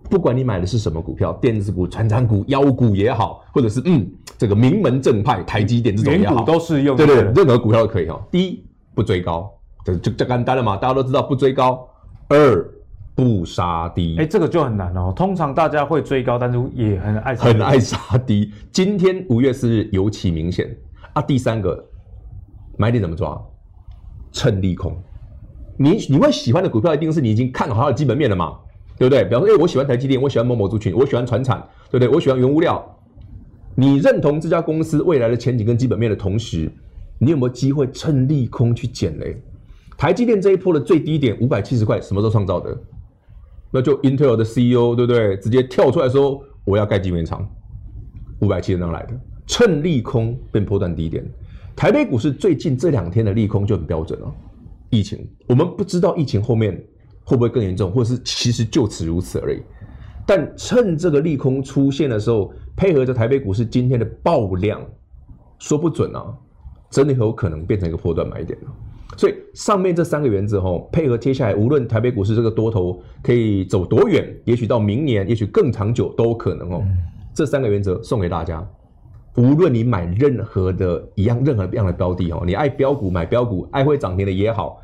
[0.10, 6.96] 不管你买的是什么股票，电子股、传产股、妖股也好，或者是嗯这个名门正派台积电这种也好，都是用。
[6.96, 8.26] 对对，任何股票都可以哈。
[8.32, 9.54] 第一，不追高，
[9.86, 11.88] 这就就简单了嘛，大家都知道不追高。
[12.28, 12.70] 二
[13.14, 15.14] 不杀低，哎、欸，这个就很难哦。
[15.16, 18.52] 通常大家会追高，但是也很爱很爱杀低。
[18.72, 20.76] 今天五月四日尤其明显
[21.14, 21.22] 啊。
[21.22, 21.82] 第三个
[22.78, 23.40] 买点怎么抓？
[24.32, 24.98] 趁利空。
[25.78, 28.58] 你你会喜欢的股票，一定是你已经看好它的基本面了嘛？
[28.98, 29.24] 对不对？
[29.24, 31.60] 比方说，哎、欸，我喜欢台积电，我喜欢某某族群，我喜欢船产，
[31.92, 32.08] 对不对？
[32.08, 32.84] 我喜欢原物料。
[33.76, 36.72] 你认同这家公司未来的前景跟基本面的同时，
[37.20, 39.42] 你有没有机会趁利空去捡雷？
[39.98, 42.78] 台积电这一波的最低点五百七十块，什么时候创造的？
[43.72, 45.38] 那就 Intel 的 CEO 对不对？
[45.38, 47.48] 直接跳出来说我要盖晶圆厂，
[48.40, 49.20] 五百七十哪来的？
[49.48, 51.26] 趁利空变波段低点。
[51.76, 54.34] 台北股市最近这两天的利空就很标准了。
[54.90, 56.82] 疫情，我们不知道疫情后面
[57.24, 59.62] 会不会更严重，或者是其实就此如此而已。
[60.26, 64.82] 但趁这个利空出现的时候，配合着台北股市今天的爆量，
[65.60, 66.34] 说不准啊，
[66.90, 68.72] 真的很有可能变成一个波段买点了。
[69.18, 76.84] 所以上面这三个原则哦，配合接下来无论台北股市这个多头可以走多远，也许到明年，也许更长久都有可能哦。
[77.34, 78.68] 这三个原则送给大家，
[79.38, 84.82] 无论你买任何的一样任何样的标的哦，你爱标股买标股，爱会涨停的也好，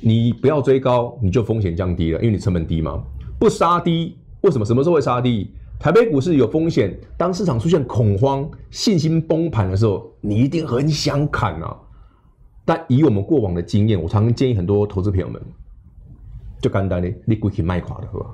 [0.00, 3.02] 你不要追高，你就风险降低了，因为你成本低嘛。
[3.38, 4.64] 不杀低，为什么？
[4.64, 5.50] 什么时候会杀低？
[5.78, 11.76] 台北股市有风险，当市场出现恐慌、信心崩盘的时候，你一定很想砍啊。
[12.70, 15.42] 但以我们过往的经验，我常常建议很多投资朋友们，
[16.60, 18.26] 就简单的，你归去卖垮了，是吧？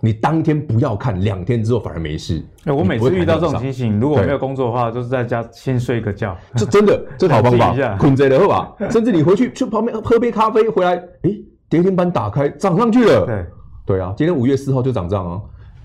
[0.00, 2.44] 你当天不要看，两天之后反而没事。
[2.64, 6.36] 欸、我每次遇到这种情形，如果没有工作的话，就是在家先睡个觉。
[6.56, 8.90] 这真的，这好方法， 困着的好吧？
[8.90, 13.24] 甚至你回去去旁边喝杯咖啡，回来，哎、欸，跌停板打开涨上去了。
[13.24, 13.46] 对，
[13.86, 15.40] 对啊，今天五月四号就涨这样啊，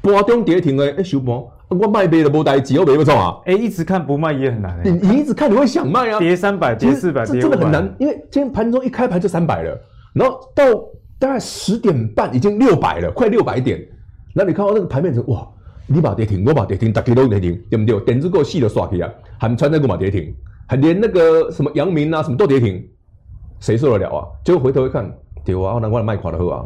[0.07, 1.35] 波中跌停哎，哎，收盘。
[1.67, 3.37] 我卖杯的不带急，我没有错啊。
[3.45, 4.79] 哎，一直看不卖也很难。
[4.85, 6.17] 你你一直看，你会想卖啊。
[6.17, 7.93] 跌三百，跌四百，这真的很难。
[7.99, 9.77] 因为今天盘中一开盘就三百了，
[10.13, 10.63] 然后到
[11.19, 13.85] 大概十点半已经六百了，快六百点。
[14.33, 15.45] 那你看到那个盘面，哇，
[15.87, 17.99] 你把跌停，我把跌停，大家都跌停，对不对？
[18.05, 20.33] 点子够细的刷起啊，还穿那个马跌停，
[20.69, 22.81] 还连那个什么阳明啊，什么都跌停，
[23.59, 24.23] 谁受得了啊？
[24.45, 25.11] 结果回头一看，
[25.43, 26.65] 对啊，难怪卖垮的喝啊，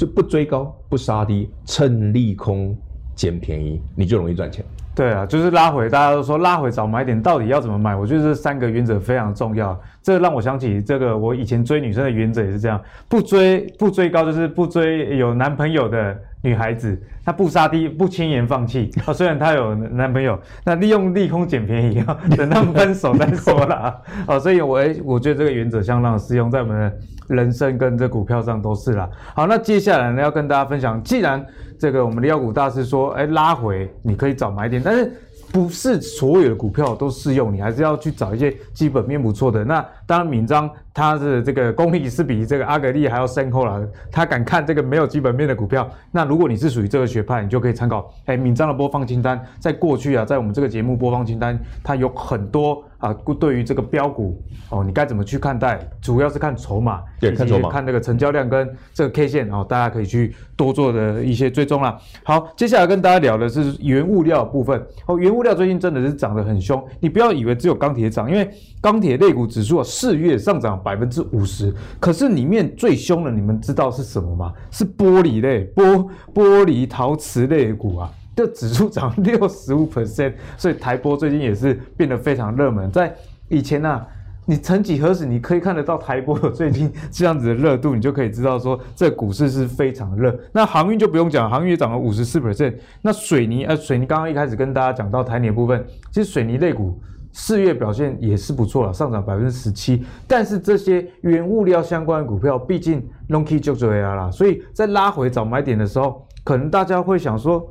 [0.00, 2.74] 就不追高，不杀低，趁利空。
[3.14, 4.64] 捡便宜，你就容易赚钱。
[4.94, 7.94] 对啊，就是拉回，大家都说拉回找买点，到底要怎么买？
[7.94, 9.78] 我觉得这三个原则非常重要。
[10.02, 18.90] 这让我想起这个，我以前追女生的原则也是这样：不追不追高，就是不追有男朋友的女孩子，她不杀低，不轻言放弃。
[19.06, 24.00] 哦，虽然她有男朋友，那利用利空捡便宜啊， 等他们分手再说啦。
[24.26, 29.08] 哦，所以我我觉得这个原则相当适用在我们的人生跟这股票上都是啦。
[29.34, 31.44] 好，那接下来呢，要跟大家分享，既然
[31.78, 35.12] 这个我们的妖股大师说，哎，拉回你可以找买点，但是
[35.52, 39.64] 不是所有的股票都适用，你还是要去找一些基本面不错的。
[39.64, 45.88] 那当然闵章他的这个功力是比这个阿格力还要深厚了，他敢看这个没有基本面的股票。
[46.10, 48.12] 那如果你是属于这个学派，你就可以参考。
[48.24, 52.82] 哎，闵章的播放清单，在过去啊，在我们这个节目播放清单，它有很多。
[53.00, 55.80] 啊，对于这个标股哦，你该怎么去看待？
[56.02, 61.98] 主要是看筹码，对，看筹码，看这个成交量跟这个 K 线哦，大家可以去多做的一些追踪啦。
[62.22, 68.46] 好，接下来跟大家聊的是原物料的部分哦，原物料最近真的是涨得很凶，你不要以为只有钢铁涨，因为
[68.82, 74.50] 钢铁类股指数啊，四月上涨百分之五十，可是里面最凶的，你们知道是什么吗？
[74.70, 78.10] 是玻璃类、玻玻璃陶瓷类股啊。
[78.34, 82.90] 这指数涨 六十五 percent，所以台玻最近也是变得非常热门。
[82.90, 83.14] 在
[83.48, 84.06] 以前呢、啊，
[84.46, 90.34] 你曾几何时你可以看得到台玻有最近这样子的热度，你就可以知道说这股市是非常热。
[90.50, 92.74] 那航运就不用讲，航运也涨了五十四 percent。
[93.02, 96.98] 那水泥，呃，水泥刚刚一开始跟大家讲到台泥的部分，其实水泥类股
[97.32, 100.04] 四月表现也是不错了，上涨百分之十七。
[100.26, 107.68] 但是这些原物料相关的股票，毕竟 long key 就这样啦，所以在拉回找买点的时候，可能大家会想说。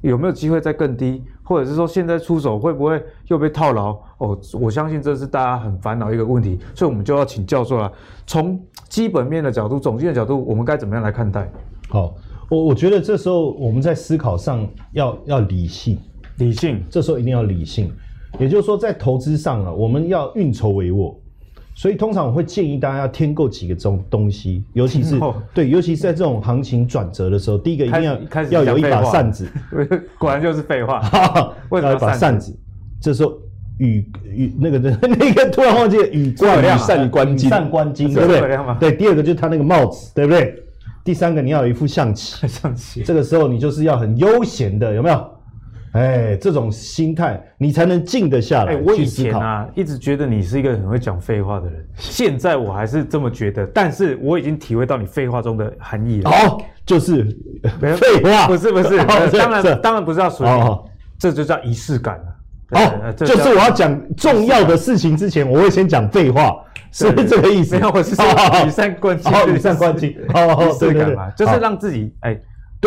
[0.00, 3.98] 有没有机会再更低，或者是说现在出手会不会又被套牢？
[4.18, 7.90] 哦，我相信这是大家很烦恼一个问题，所以我们就要请教授了。
[8.26, 11.50] 从基本面的角度、总经的角度，我们该怎么样来看待？
[11.88, 12.14] 好，
[12.50, 15.98] 我我觉得这时候我们在思考上要要理性，
[16.36, 17.90] 理性，这时候一定要理性。
[18.38, 21.14] 也就是说，在投资上啊，我们要运筹帷幄。
[21.76, 25.18] 所以通常我会建议大家要添购几个种东西，尤其是
[25.52, 28.02] 对，尤其是在这种行情转折的时候，第一个一定
[28.50, 29.48] 要要有一把扇子，
[30.16, 31.02] 果然就是废话。
[31.72, 32.56] 要一把扇子，
[33.00, 33.36] 这时候
[33.78, 38.28] 羽羽那个那 那个突然忘记了羽冠羽扇纶巾，扇纶巾对不
[38.78, 38.90] 对？
[38.90, 40.54] 对，第二个就是他那个帽子，对不对？
[41.02, 43.02] 第三个你要有一副象棋，象棋。
[43.02, 45.28] 这个时候你就是要很悠闲的，有没有？
[45.94, 48.72] 哎，这种心态你才能静得下来。
[48.72, 53.64] 哎，我以前啊，一直觉得你是一个很会讲废话的人， 现在我还是这么觉得。
[53.68, 56.30] 但是我已经体会到你废话中的含义了。
[56.30, 57.24] 哦，就是
[57.78, 58.98] 废话，不是不是，
[59.38, 60.84] 当然当然不是要说，哦，
[61.16, 62.24] 这就叫仪式感了。
[62.70, 66.56] 哦，就是我要讲重要的事情之前，我会先讲废话，
[66.90, 67.76] 是这个意思。
[67.76, 68.24] 没有，我是说
[68.66, 72.36] 羽扇纶巾，羽扇纶巾，仪式感嘛，就是让自己哎。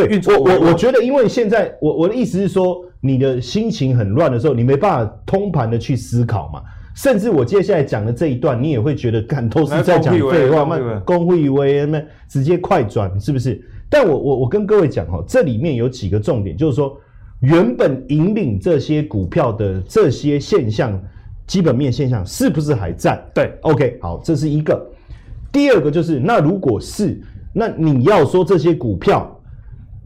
[0.06, 6.62] 对，我我我觉得，因为现在我我的意思是说，你的心情很乱的时候，你没办法通盘的去思考嘛。
[6.96, 13.62] 甚至我接下来讲的这一段，你也会觉得，看都是在讲废话嘛，公会以为那直接快转是不是？
[13.88, 16.98] 但我我我跟各位讲哈，这里面有几个重点，就是说，
[17.42, 21.00] 原本引领这些股票的这些现象，
[21.46, 23.24] 基本面现象是不是还在？
[23.34, 24.84] 对，OK，好，这是一个。
[25.52, 27.22] 第二个就是，那如果是，
[27.54, 29.32] 那你要说这些股票。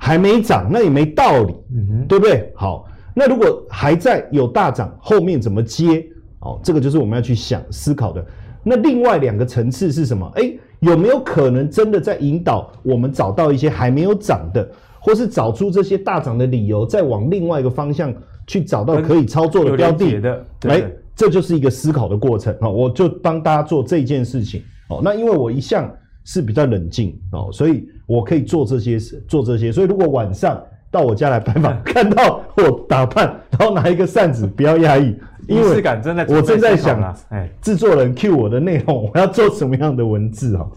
[0.03, 2.51] 还没涨，那也没道理，嗯，对不对？
[2.55, 6.03] 好，那如果还在有大涨，后面怎么接？
[6.39, 8.25] 哦，这个就是我们要去想思考的。
[8.63, 10.27] 那另外两个层次是什么？
[10.37, 14.67] 诶，有没有可能真的在引导我们找到一些还没有涨的，
[14.99, 18.11] 或是找出这些大涨的理由，再往另外一个方向
[18.47, 20.19] 去找到可以操作的标的？
[20.19, 22.67] 的，来，这就是一个思考的过程啊！
[22.67, 24.99] 我就帮大家做这件事情哦。
[25.03, 25.87] 那因为我一向
[26.23, 27.87] 是比较冷静哦，所以。
[28.07, 29.71] 我可以做这些事，做这些。
[29.71, 35.15] 所以如果晚上到我家来拜访， 看到我打扮，然后拿一个扇子，不要压抑，
[35.47, 35.81] 因为
[36.27, 40.67] 我正在想啊，哎，制作人 cue 我的内容，我要做什么样的文字啊？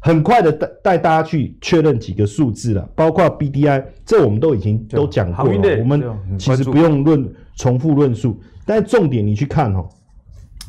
[0.00, 6.02] 很快的带带大家去确认几个数字了，包括 BDI，这我们都已经都讲过了，我们
[6.36, 8.36] 其实不用论重复论述，
[8.66, 9.88] 但是重点你去看哦，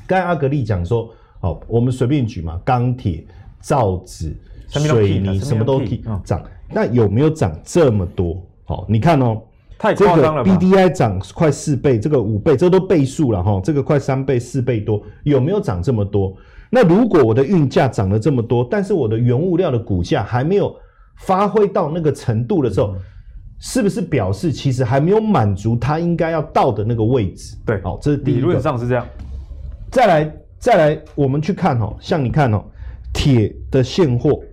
[0.06, 3.26] 刚才阿格力讲说，好，我们随便举嘛，钢铁、
[3.64, 4.36] 造纸。
[4.70, 5.80] 水泥什么都
[6.24, 8.44] 涨，那有没有涨这么多？
[8.64, 9.40] 好，你看哦，
[9.78, 10.44] 太夸张了。
[10.44, 13.62] 这个 BDI 涨快四倍，这个五倍，这都倍数了哈。
[13.64, 16.36] 这个快三倍、四倍多，有没有涨这么多？
[16.72, 20.76] 那如果我的运价涨了这么多，但是我的原物料的股价还没有
[21.18, 22.96] 发挥到那个程度的时候，
[23.60, 27.56] 是不是表示其实还没有满足它应该要到的那个位置？
[27.64, 28.40] 对，好，这是第一个。
[28.40, 29.06] 理论上是这样。
[29.92, 32.66] 再来，再来，我们去看哦，像你看哦，
[33.14, 34.44] 铁的现货。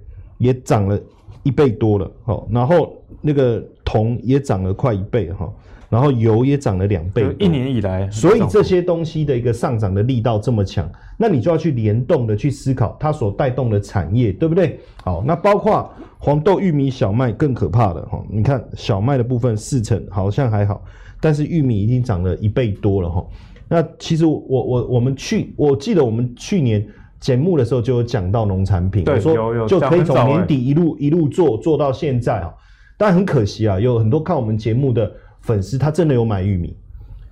[0.40, 0.98] 也涨了
[1.42, 5.52] 一倍多了，好，然后那个铜也涨了快一倍，哈，
[5.90, 14.80] 然后油也涨了两倍，一年以来，所以这些东西的一个上涨的力道这么强，那你就要去联动的去思考它所带动的产业，对不对？
[15.04, 20.82] 好，那包括黄豆、玉米、小麦更可怕的哈，你看小麦的部分四成好像还好，
[21.20, 23.22] 但是玉米已经涨了一倍多了哈。
[23.68, 26.82] 那其实我我我们去，我记得我们去年。
[27.20, 32.50] 节目的时候就有讲到农产品，我说就可以从年底一路一路做做到现在啊，
[32.96, 36.74] 但很可惜啊，有很多看我们节目的粉丝，他真的有买玉米，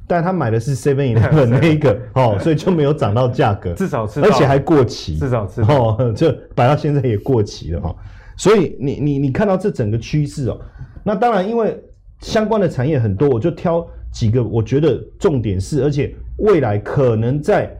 [0.06, 7.96] 但他买的是 Seven Eleven 那一个 哦，所以就没有涨到价格，至少吃，而且还过期，至少吃哦，就摆到现在也过期了哈。
[8.36, 10.60] 所以你你你看到这整个趋势哦，
[11.02, 11.82] 那当然因为
[12.20, 17.74] 相关的产业很多，我就挑几个我觉得重点是，而且未来可能在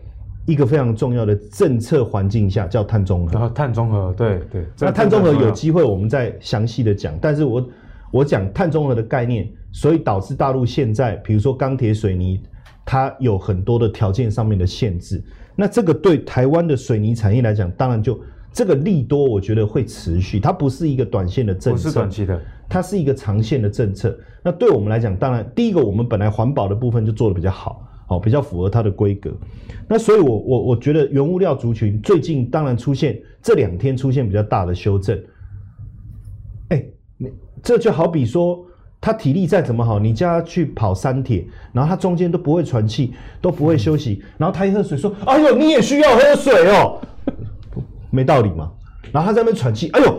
[0.48, 3.48] 一个非常重要的政策环境下叫碳中和。
[3.50, 4.64] 碳中和，对对。
[4.80, 7.68] 那碳中和有机会我们再详细的讲，但是我
[8.10, 12.40] 我讲碳中和的概念，所以导致大陆现在比如说钢铁、水泥，
[12.84, 15.22] 它有很多的条件上面的限制。
[15.54, 18.18] 那这个对台湾的水泥产业来讲，当然就。
[18.50, 24.18] 这个利多，我觉得会持续，它不是一个短线的政策，不是短期的，它是一个长线的政策。
[24.42, 29.30] 那对我们来讲，当然第一个，我们本来环保的部分就做的比较好，好，比较符合它的规格。
[29.86, 35.16] 那所以我，我我我觉得原物料族群最近当然出现这两天出现比较大的修正。
[36.70, 36.82] 哎，
[37.18, 37.30] 你
[37.62, 38.64] 这就好比说，
[39.00, 46.98] 他体力再怎么好，你叫他去跑三铁，然后他中间都不会喘气，都不会休息，嗯、然后他一喝水说：“哎呦，你也需要喝水哦。”
[48.10, 48.72] 没道理嘛，
[49.12, 50.18] 然后他在那边喘气，哎呦，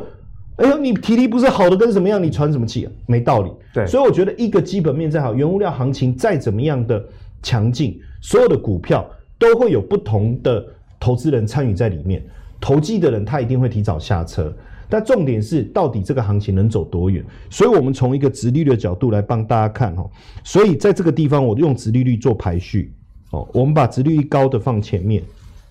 [0.57, 2.21] 哎呦，你体力不是好的跟什么样？
[2.21, 2.91] 你喘什么气啊？
[3.07, 3.51] 没道理。
[3.73, 7.03] 对，所以我觉得一个基本面再好，原物料行情再怎么样的
[7.41, 10.65] 强劲，所有的股票都会有不同的
[10.99, 12.23] 投资人参与在里面。
[12.59, 14.53] 投机的人他一定会提早下车，
[14.89, 17.23] 但重点是到底这个行情能走多远？
[17.49, 20.09] 所以我们从一个直利率的角度来帮大家看哦。
[20.43, 22.93] 所以在这个地方，我用直利率做排序
[23.31, 25.23] 哦，我们把直利率高的放前面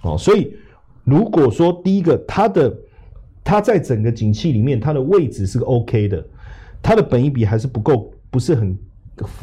[0.03, 0.53] 哦，所以。
[1.05, 2.77] 如果说第一个，它的
[3.43, 6.23] 它在整个景气里面，它的位置是 OK 的，
[6.83, 8.79] 它的本益比还是不够，不是很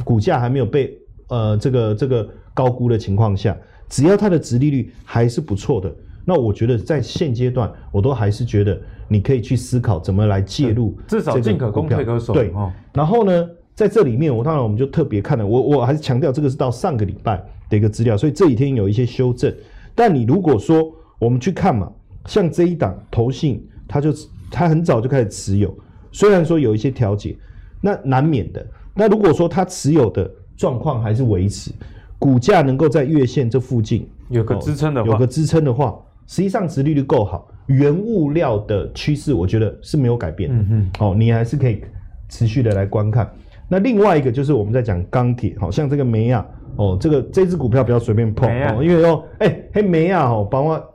[0.03, 0.95] 股价还没有被
[1.27, 3.57] 呃这个这个高估的情况下，
[3.89, 12.33] 只要它的值利率还是不错的，那我觉得在现阶段，我都还是觉得你可以去思考怎么来介入，至少进可攻退可守。
[12.33, 12.53] 对，
[12.93, 19.53] 然后呢，在这里面，我当然我们就特别看了，我我还是强调这个是到上个礼拜的一个资料，所以这几天有一些修正，
[19.93, 20.91] 但你如果说。
[21.17, 21.89] 我们去看嘛，
[22.25, 24.13] 像这一档投信，它就
[24.51, 25.73] 它很早就开始持有，
[26.11, 27.35] 虽然说有一些调节，
[27.79, 28.63] 那难免的。
[28.93, 31.71] 那如果说它持有的状况还是维持，
[32.17, 40.49] 股价能够在月线这附近有个支撑的话，有个支撑的话，实际上殖利率够好，原物料的趋势我觉得是没有改变。
[40.51, 41.81] 嗯嗯，哦，你还是可以
[42.29, 43.29] 持续的来观看。
[43.67, 50.91] 那另外一个就是我们在讲钢铁，好像这个煤啊，哦，这个这只股票不要随便碰哦，因为说，哎，嘿煤啊，哦，帮我。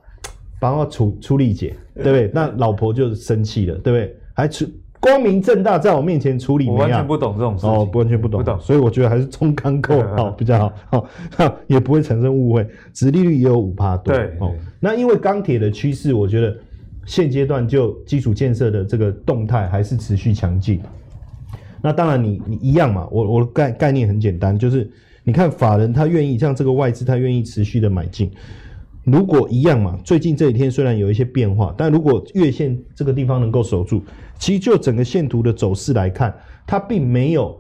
[0.62, 2.30] 帮我处处理解，对不对？
[2.34, 4.14] 那老婆就生气了，对不对？
[4.34, 4.66] 还处
[5.00, 8.60] 光明正大在我面前处理，我完全不懂这种事情，哦，不完全不懂，不懂。
[8.60, 10.58] 所以我觉得还是中钢构 好比较
[10.90, 12.66] 好， 好，也不会产生误会。
[12.92, 14.52] 殖利率也有五趴多，对哦。
[14.78, 16.54] 那因为钢铁的趋势，我觉得
[17.06, 20.80] 现阶段就基础建设的这个动态还是持续强劲。
[21.80, 24.90] 那当然你，你你一样嘛，我我的概概念很简单，就是
[25.24, 28.30] 你看法人他愿意像这个外资，他愿意持续的买进。
[29.04, 34.02] 如果一样嘛，最近这几天虽然有一些变化，但如果月线这个地方能够守住，
[34.38, 36.34] 其实就整个线图的走势来看，
[36.66, 37.58] 它并没有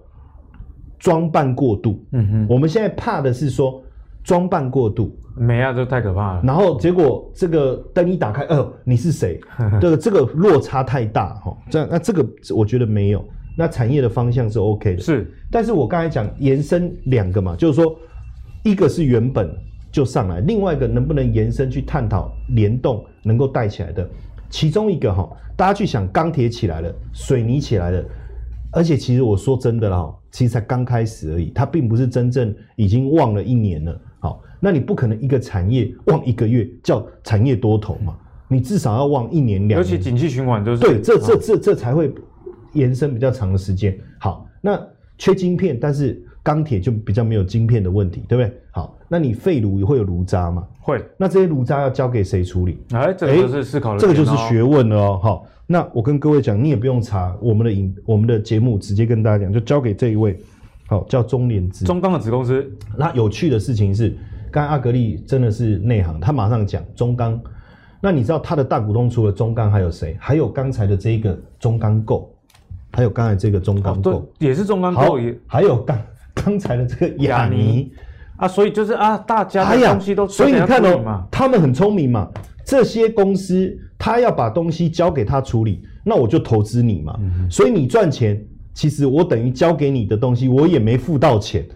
[0.98, 2.04] 装扮过度。
[2.12, 3.82] 嗯哼，我们现在怕的是说
[4.22, 6.42] 装扮过度，没啊，这太可怕了。
[6.44, 9.40] 然后结果这个灯一打开，哦，你是谁？
[9.80, 11.56] 这个这个落差太大哈。
[11.70, 12.24] 这样那这个
[12.54, 13.24] 我觉得没有，
[13.56, 15.00] 那产业的方向是 OK 的。
[15.00, 17.98] 是，但是我刚才讲延伸两个嘛，就是说
[18.62, 19.50] 一个是原本。
[19.90, 24.08] 就上来，另外一个能不能延伸去探讨联动能够带起来的，
[24.48, 28.04] 其中一个哈，大家去想钢铁起来了，水泥起来了，
[28.70, 34.00] 而且其实我说真的啦，其实才刚开始而已，它并不是真正已经旺了一年了。
[34.20, 38.16] 好，那你不可能一个产业旺一个月叫产业多头嘛，
[38.48, 42.12] 你至少要旺一年两年，尤其景气循环就是对，这这这这才会
[42.74, 43.98] 延伸比较长的时间。
[44.18, 44.80] 好，那
[45.18, 46.24] 缺晶片，但是。
[46.42, 48.60] 钢铁就比较没有晶片的问题，对不对？
[48.70, 50.64] 好，那你废炉也会有炉渣嘛？
[50.78, 51.04] 会。
[51.16, 52.78] 那这些炉渣要交给谁处理？
[52.92, 55.20] 哎，这个就是思考的，这个就是学问了哦。
[55.20, 60.38] 好，那我跟各位讲，你也不用查我们的影，我们的节目直接跟大家讲，就交给这一位，
[60.86, 62.64] 好，叫中联资，中钢的子公司。
[62.96, 64.16] 那有趣的事情是，
[64.48, 67.40] 刚才阿格力真的是内行，他马上讲中钢。
[68.00, 70.16] 那你知道他的大股东除了中钢还有谁？
[70.20, 72.32] 还有刚才的这一个中钢构，
[72.92, 75.18] 还有刚才这个中钢构，也是中钢构，
[75.48, 76.00] 还有刚。
[76.32, 77.92] 刚才的这个亚泥
[78.40, 82.28] 啊，所以就是啊，大家的东西都，所以你看哦，他们很聪明嘛。
[82.64, 87.18] 这些公司他要把东西交给他处理，那我就投资你嘛。
[87.50, 91.66] 所以你赚钱，其实我等于交给你的东西，我也没付到钱，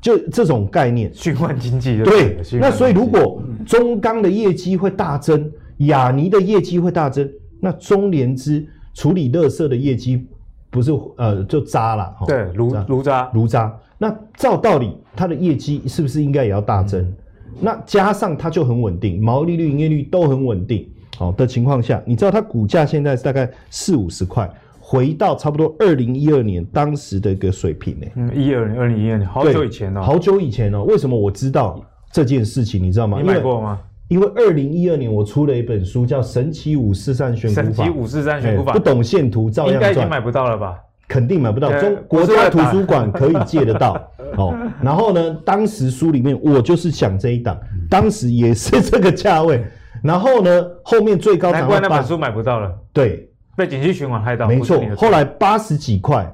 [0.00, 2.02] 就这种概念，循环经济。
[2.02, 7.28] 对，那所以如果中钢的业绩会大增，雅尼的业绩会大增，
[7.60, 10.26] 那中联资处理垃圾的业绩。
[10.70, 13.74] 不是呃就渣了，对，如如渣如渣。
[13.98, 17.02] 那照道理，它的业绩是不是应该也要大增？
[17.02, 17.14] 嗯、
[17.60, 28.06] 那加上它就很稳定，毛利率、营业率都很稳定，好的情况下，你知道它股价现在是大概四五十块，回到差不多二零一二年当时的一个水平呢？
[28.14, 30.84] 嗯，一二年、二零一二年，好久以前哦，好久以前哦。
[30.84, 32.80] 为什么我知道这件事情？
[32.82, 33.18] 你知道吗？
[33.20, 33.80] 你买过吗？
[34.06, 37.62] 因为二零一二年我出了一本书，叫《神奇五四三选股法》。
[37.64, 39.90] 神奇五四三选股法，不懂线图照样赚。
[39.90, 40.78] 应该已经买不到了吧？
[41.08, 43.94] 肯定买不到，中国家图书馆可以借得到。
[44.36, 49.64] 哦，然后呢，当时书里面我就是想这一档，当时也是这个价位。
[50.02, 52.72] 然后呢，后面最高，难怪那本书买不到了。
[52.92, 54.46] 对，被景气循环害到。
[54.46, 56.30] 没错，后来八十几块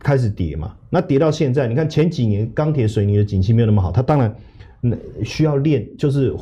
[0.00, 4.34] 开始跌嘛，那跌到现在，你看前几年钢铁水泥的景气没有那么好，它当然。
[4.84, 6.34] 那需要炼，就是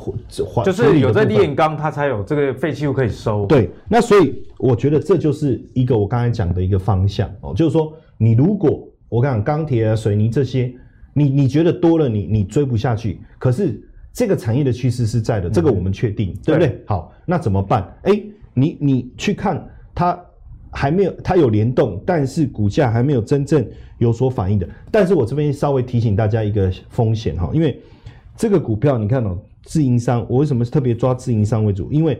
[0.65, 3.45] 就是有在炼钢，它才有这个废弃物可以收。
[3.45, 10.73] 对，那所以我觉得这就是一个我刚才讲的一个方向哦，就是说你如果我讲钢铁啊、水泥这些，
[11.13, 13.19] 你你觉得多了你，你你追不下去。
[13.37, 13.79] 可是
[14.11, 16.67] 这个产业的趋势是在的，这个我们确定，嗯、对不对？
[16.69, 17.95] 对好，那怎么办？
[18.01, 18.19] 哎，
[18.55, 19.63] 你你去看
[19.93, 20.19] 它
[20.71, 23.63] 还没有，它有联动，但是股价还没有真正
[23.99, 24.67] 有所反应的。
[24.89, 27.79] 但是我这边稍微提醒大家一个风险哈，因为。
[28.35, 31.91] 这个股票你看哦，自营商，我为什么特别抓自营商为主？
[31.91, 32.19] 因为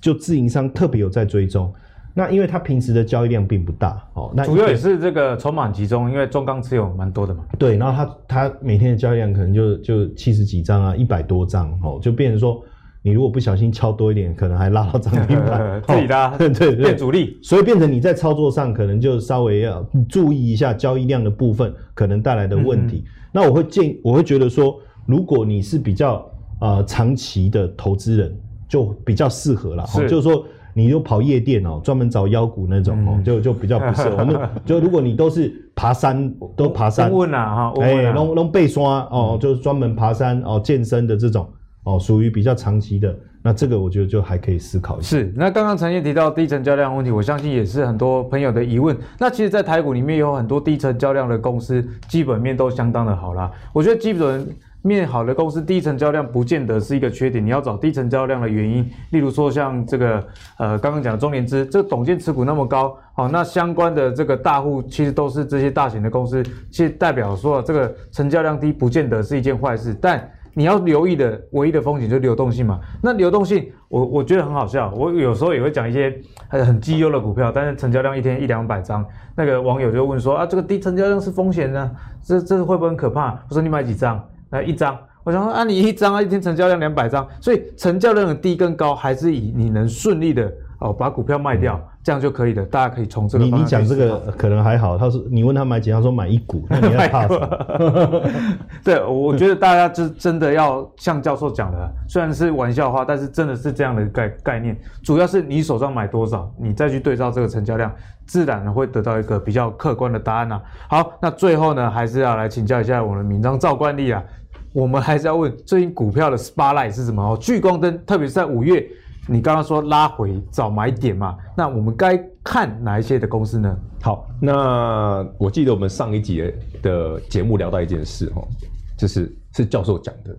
[0.00, 1.72] 就自营商特别有在追踪，
[2.14, 7.44] 那因为它平时的交易量并不大哦，那主要也是这个筹码集中，因为中钢持有蛮多的嘛。
[7.58, 7.94] 对，然后
[8.28, 12.62] 它它每天的交易量可能就就七十几张啊，一百多张哦，就变成说
[13.02, 23.04] 你如果不小心敲多一点，可能还拉到涨停板， 自己拉，对对，变主力，所以变成你在操作上可能就稍微要注意一下交易量的部分可能带来的问题。
[23.06, 24.78] 嗯、那我会建议，我会觉得说。
[25.08, 26.30] 如果你是比较
[26.60, 28.38] 呃长期的投资人，
[28.68, 29.86] 就比较适合了。
[29.86, 30.44] 是、哦，就是说
[30.74, 34.16] 你就跑夜店哦，专门找妖股那种哦，嗯、就就比较不适合。
[34.18, 41.48] 我们 就如果你都是爬山，都爬山，问啊哈，哎，弄弄背刷哦，就是专门爬山哦，健身的这种
[41.84, 43.16] 哦，属于比较长期的。
[43.40, 45.16] 那这个我觉得就还可以思考一下。
[45.16, 48.94] 是，那刚刚陈燕提到低成交量问题，我相信也是很多朋友的疑问。
[49.18, 53.50] 那其实，在台股里面有很多低成交量的公司，基本面都相当的好啦。
[53.72, 54.46] 我觉得基本。
[54.82, 57.44] 面好的公司，低成交量不见得是一个缺点。
[57.44, 60.24] 你要找低成交量的原因，例如说像这个
[60.58, 69.92] 呃刚刚讲的中联资，这个董监持股那么高，好，那相关的这个大户其实都是这些大型的公司，其实代表说这个成交量低不见得是一件坏事。
[70.00, 72.80] 但你要留意的唯一的风险就是流动性嘛。
[73.02, 76.16] 那流动性，我我觉得很好笑，我有时候也会讲一些
[76.48, 79.04] 很很绩优的股票，但是成交量一天一两百张，
[79.36, 81.90] 那个网友就问说啊，这个低成交量是风险呢？
[82.22, 83.38] 这这会不会很可怕？
[83.48, 84.24] 我说你买几张？
[84.50, 92.64] 那一张，我想说啊，你一张啊，一天成交量两百张，所以成交量的低跟高，还是以你能顺利的哦把股票卖掉，这样就可以的。
[92.64, 93.44] 大家可以从这个。
[93.44, 98.22] 你你讲这个可能还好，他说你问他买几他，说买一股， 那你要怕什么？
[98.82, 104.74] 对，我觉得大家就真的要像教授讲的，虽然是玩笑话，但是真的是这样的概概念。
[105.02, 107.92] 主要是你手上买多少，你再去对照这个成交量，
[108.24, 110.54] 自然会得到一个比较客观的答案呐、
[110.88, 111.02] 啊。
[111.02, 114.24] 好，那最后呢，还是要来请教一下我们的铭彰照惯例啊。
[114.72, 117.36] 我们还是要问最近股票的 spotlight 是什么哦？
[117.38, 118.86] 聚光灯，特别是在五月，
[119.30, 121.36] 你刚刚说拉回找买点嘛？
[121.54, 123.78] 那我们该看哪一些的公司呢？
[124.00, 126.50] 好，那我记得我们上一集
[126.80, 128.48] 的节目聊到一件事哦，
[128.96, 130.34] 就是是教授讲的，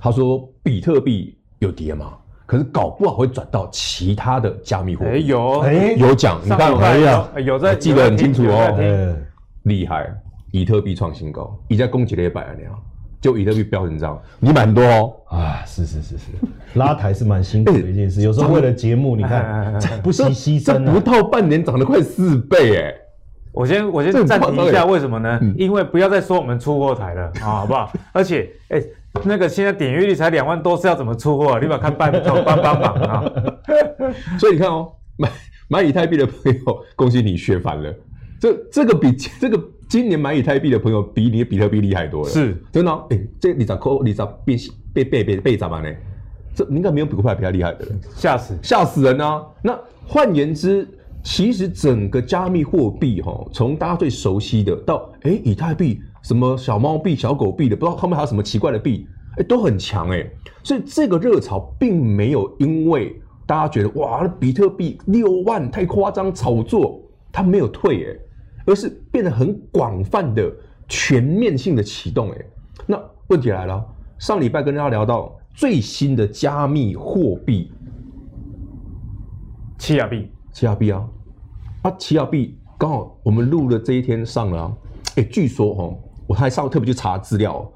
[0.00, 2.12] 他说比特币有跌嘛，
[2.44, 5.26] 可是搞不好会转到其他的加密货币。
[5.26, 9.16] 有哎有讲，你看可以啊，有在记得很清楚哦，
[9.62, 10.12] 厉害，
[10.50, 12.76] 比特币创新高，已经攻击了一百年了。
[13.24, 15.64] 就比特币飙成这样，你买很多哦啊！
[15.64, 16.24] 是是是是，
[16.78, 18.20] 拉抬是蛮辛苦的一件事。
[18.20, 19.72] 有时候为了节目，你看
[20.04, 22.94] 不惜牺牲，不到半年涨了快四倍哎！
[23.50, 25.40] 我先我先暂停一下，为什么呢？
[25.56, 27.90] 因为不要再说我们出货台了啊，好不好？
[28.12, 28.78] 而且哎，
[29.24, 31.58] 那个现在点阅率才两万多，是要怎么出货？
[31.58, 33.24] 你把看拜托帮帮忙啊！
[34.38, 35.30] 所以你看哦，买
[35.68, 37.90] 买以太币的朋友，恭喜你学翻了。
[38.38, 39.58] 这这个比这个。
[39.88, 42.92] 今年买以太币的朋友比你的比特币厉害多了，是真的。
[43.10, 44.02] 哎，这你咋扣？
[44.02, 44.58] 你咋变
[44.92, 45.88] 被被被被咋办呢？
[46.54, 49.44] 这应该没有比股票比较厉害的，吓死吓死人啊！
[49.62, 49.76] 那
[50.06, 50.88] 换言之，
[51.22, 59.06] 其实整个加密货币哈，从大家最熟悉的到哎以太币，什么小猫币、小狗币的，不知道后面还有什么奇怪的币，
[59.36, 60.24] 哎都很强哎。
[60.62, 67.00] 所以这个热潮并没有因为大家觉得哇，比特币六万太夸张炒作，
[67.32, 68.16] 它没有退哎。
[68.66, 70.50] 而是变得很广泛的、
[70.88, 72.44] 全面性的启动，哎，
[72.86, 72.98] 那
[73.28, 73.84] 问题来了，
[74.18, 77.72] 上礼拜跟大家聊到最新的加密货币，
[79.78, 81.06] 奇亚币，奇亚币啊，
[81.82, 84.72] 啊，奇亚币刚好我们录的这一天上了、啊，
[85.16, 87.70] 哎，据说哦，我还上特别去查资料，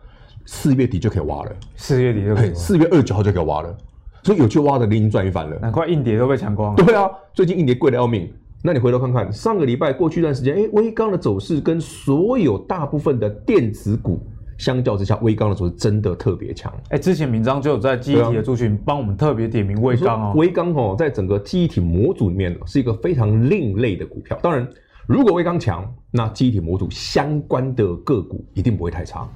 [0.46, 3.76] 四月底就可以挖了，四月底就可以，四月二十九号就可以挖了，
[4.22, 5.58] 所以有去挖的，你已经赚一番了。
[5.58, 6.84] 难怪硬碟都被抢光了。
[6.84, 8.32] 对啊，最近硬碟贵的要命。
[8.62, 14.20] 那你回头看看上个礼拜过去一段时间，哎，威刚的走势跟所有大部分的电子股
[14.58, 16.72] 相较之下，威刚的走势真的特别强。
[16.90, 20.32] 哎，之前明章就有在记忆体的族群帮我们特别点名威刚哦。
[20.34, 24.36] 威刚哦，在整个记忆体模组里面是一个非常另类的股票。
[24.42, 24.68] 当然，
[25.06, 29.28] 如果威刚强，那记忆体模组相关的个股一定不会太差，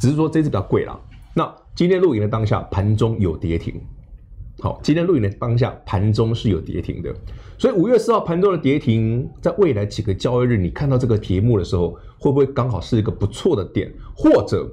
[0.00, 0.98] 只是说这次比较贵啦。
[1.32, 3.80] 那今天录影的当下，盘中有跌停。
[4.60, 7.14] 好，今天录影的当下，盘中是有跌停的。
[7.58, 13.92] 所以五月四号盘中的跌停，在未来几个交易日，你看到这个题目的时候，会不会刚好是一个不错的点？
[14.16, 14.72] 或者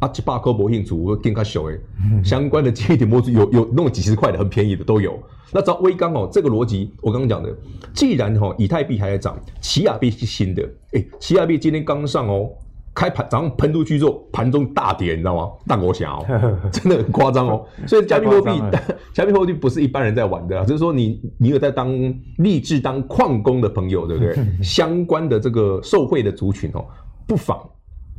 [0.00, 1.80] 阿吉巴科博兴组更加小诶，
[2.22, 5.18] 相关的记忆体模组有有那种几十块的，很便宜的都有。
[5.52, 7.54] 那找威刚哦，这个逻辑我刚刚讲的，
[7.94, 10.62] 既然哈以太币还在涨，奇亚币是新的，
[10.92, 12.50] 哎，奇亚币今天刚上哦。
[12.96, 15.50] 开盘早上喷出去之后，盘中大跌，你知道吗？
[15.66, 16.24] 大国侠哦，
[16.72, 17.64] 真的很夸张哦。
[17.86, 18.50] 所以加密货币，
[19.12, 21.92] 加密货币不是一般人在玩的，就是说你你有在当
[22.38, 24.34] 立志当矿工的朋友，对不对？
[24.64, 26.82] 相关的这个受贿的族群哦，
[27.26, 27.60] 不妨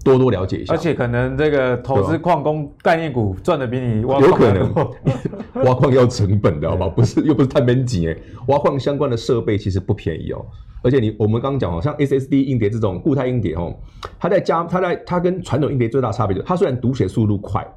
[0.07, 0.73] 多多了解一下。
[0.73, 4.73] 而且可能这个投资矿工概念股赚的比你挖有可能
[5.65, 6.87] 挖矿要成本的好吧？
[6.87, 10.45] 不是又不是太闷紧哎，挖矿相关的设备其实不便宜哦。
[10.83, 13.75] 而且你我们刚刚讲哦，像 SSD 硬碟这种固态硬碟哦，
[14.19, 17.67] 它在加它在它跟传统硬碟最大差别就是，它虽然读写速度快，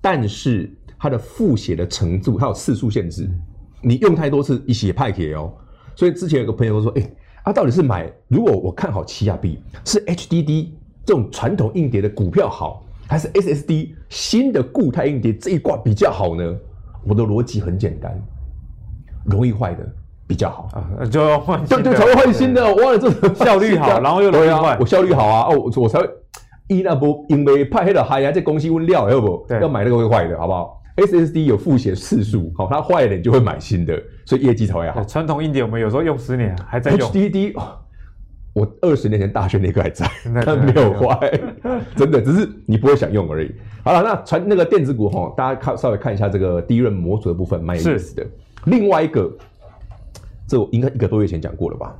[0.00, 3.30] 但是它的复写的程度它有次数限制，
[3.80, 5.52] 你用太多次一写派给哦。
[5.94, 10.70] 所以之前有个朋友说，哎、欸，啊到底是买如果我看好奇亚币是 HDD
[11.08, 16.54] 这种传统硬碟的股票好，还是 SSD 新的固态硬碟这一挂比较好呢？
[17.02, 18.14] 我的逻辑很简单，
[19.24, 19.88] 容易坏的。
[20.26, 22.74] 比较好啊，就要换新的，对对，才会换新的。
[22.74, 23.10] 哇，这
[23.42, 24.76] 效率好，然后又容易坏。
[24.78, 26.06] 我效率好啊，哦，我才会。
[26.66, 29.46] 一那不因为派黑的嗨呀，这公司问料要不？
[29.48, 35.02] 要买那个会坏的，好不好？SSD 有复写次数，好，它坏了你就会买新的，所以业绩才会好。
[35.02, 37.10] 传统硬碟我们有时候用十年还在用。
[37.10, 37.58] HDD，
[38.58, 40.06] 我二十年前大学那个还在，
[40.44, 41.30] 它没有坏，
[41.96, 43.54] 真的，只是你不会想用而已。
[43.84, 48.26] 好了，那传那个电子股哈，大家看稍微看一下这个 DRAM 模组的部分，蛮有意思的。
[48.64, 49.30] 另外一个。
[50.50, 51.94] 这我应该一个多月前讲过了吧？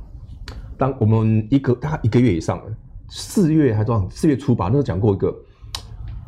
[0.75, 2.63] 当我们一个大概一个月以上了，
[3.07, 4.09] 四月还多少？
[4.09, 5.31] 四月初吧，那时候讲过一个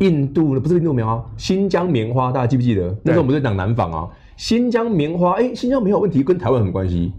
[0.02, 2.96] 印度的，不是印度棉花，新疆棉花，大家记不记得？
[3.02, 4.08] 那时候我们在讲南纺啊，
[4.38, 7.12] 新疆棉花，哎，新疆没有问题，跟台湾有什么关系？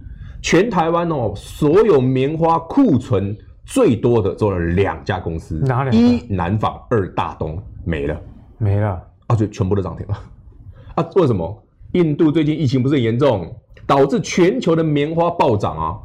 [0.42, 3.34] 全台湾哦，所有棉花库存
[3.64, 5.96] 最多的做了两家公司，哪两？
[5.96, 8.20] 一南纺，二大东，没了，
[8.58, 10.18] 没了，啊，就全部都涨停了。
[10.96, 11.62] 啊，为什么？
[11.92, 13.54] 印度最近疫情不是很严重？
[13.86, 15.98] 导致全球的棉花暴涨啊！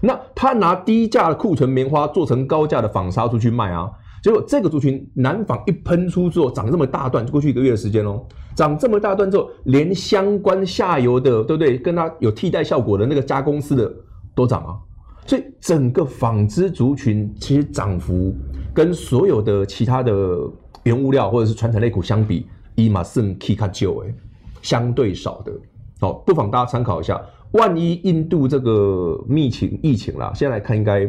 [0.00, 3.90] 那他拿低价的库存棉花做成高价的纺纱出去卖啊！
[4.24, 11.76] 结果这个族群南纺一喷出之后，涨这么大段，就过去一个月的时间哦，涨这么大段之后，连相关下游的，对不对？
[11.76, 13.94] 跟它有替代效果的那个加工司的
[14.34, 14.80] 都涨啊！
[15.26, 18.34] 所以整个纺织族群其实涨幅
[18.72, 20.38] 跟所有的其他的
[20.84, 22.46] 原物料或者是传产类股相比，
[22.76, 24.14] 伊马逊 K 卡旧诶，
[24.62, 25.52] 相对少的。
[26.00, 27.20] 好，不妨大家参考一下。
[27.52, 31.06] 万一印度这个疫情疫情啦，现在来看应该，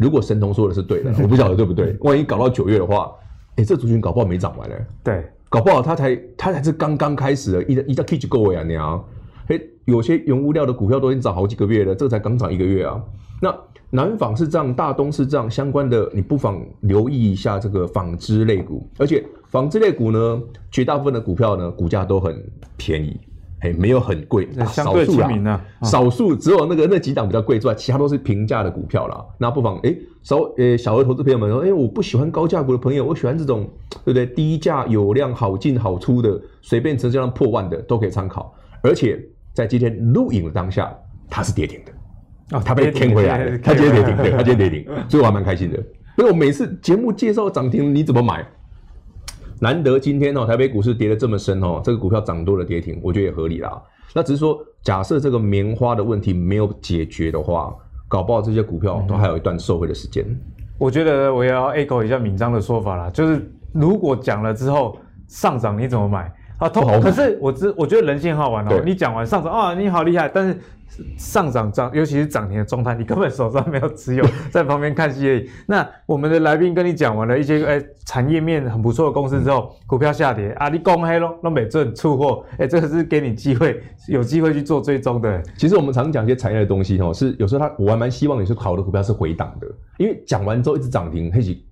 [0.00, 1.94] 如果神童说的是对的， 我不晓得对不对。
[2.00, 3.12] 万一搞到九月的话，
[3.56, 4.74] 哎，这族群搞不好没涨完呢。
[5.04, 9.04] 对，搞不好它才它才是刚刚开始的，一一叫 catch go 呀娘。
[9.46, 13.02] 嘿，有些原物料的股票都已经涨好几个月了，这才刚涨一个月啊。
[13.42, 13.54] 那
[13.90, 22.42] 南纺是这样，大东是这样，相关的你不妨留意一下这个纺织类股，而且纺织类股呢，绝大部分的股票呢，股价都很
[22.76, 23.18] 便宜。
[23.60, 29.22] 哎，没有很贵，相对亲民啊，少数只有那个那几档比较贵之外，其他都是平价的股票啦。
[29.38, 33.68] 那不妨哎，稍呃小额投资朋友们说，哎，我不喜欢高价股的朋友，我喜欢这种
[34.04, 34.24] 对不对？
[34.24, 38.54] 低价有量、好进好出的，随便成交量破万的都可以参考。
[38.82, 40.90] 而且在今天录影的当下，
[41.28, 45.76] 它是跌停的啊，它被填回来了，它今天跌停，对，它今天跌停，所以我还蛮开心的。
[46.16, 48.42] 所以我每次节目介绍涨停，你怎么买？
[49.60, 53.80] 难得今天哦，台北股市跌得这么深哦，这个股票涨多了跌停，我觉得也合理啦。
[54.14, 57.72] 那只是说，假设这个棉花的问题没有解决的话，
[58.08, 60.24] 搞不好这些股票都还有一段受惠的时间。
[60.78, 64.98] 我觉得我要 echo 一下敏章的说法啦，就是如果讲了之后
[65.28, 66.32] 上涨你怎么买？
[66.60, 68.80] 啊，通可是我知我觉得人性很好玩哦。
[68.84, 70.56] 你讲完上涨啊，你好厉害，但是。
[71.16, 75.48] 上涨涨，尤其是涨停的状态，你根本手上没有持有， 在旁边看戏而已。
[75.64, 85.40] 那我们的来宾跟你讲完了一些哎产业面很不错的公司之后，股票下跌啊，你讲黑咯，那没赚出货，哎，这个是给你机会，有机会去做追踪的。
[85.56, 91.64] 其实我们常讲一些产业的东西哦，是有时候他我还蛮希望你是好的股票是回档的，因为讲完之后一直涨停，黑起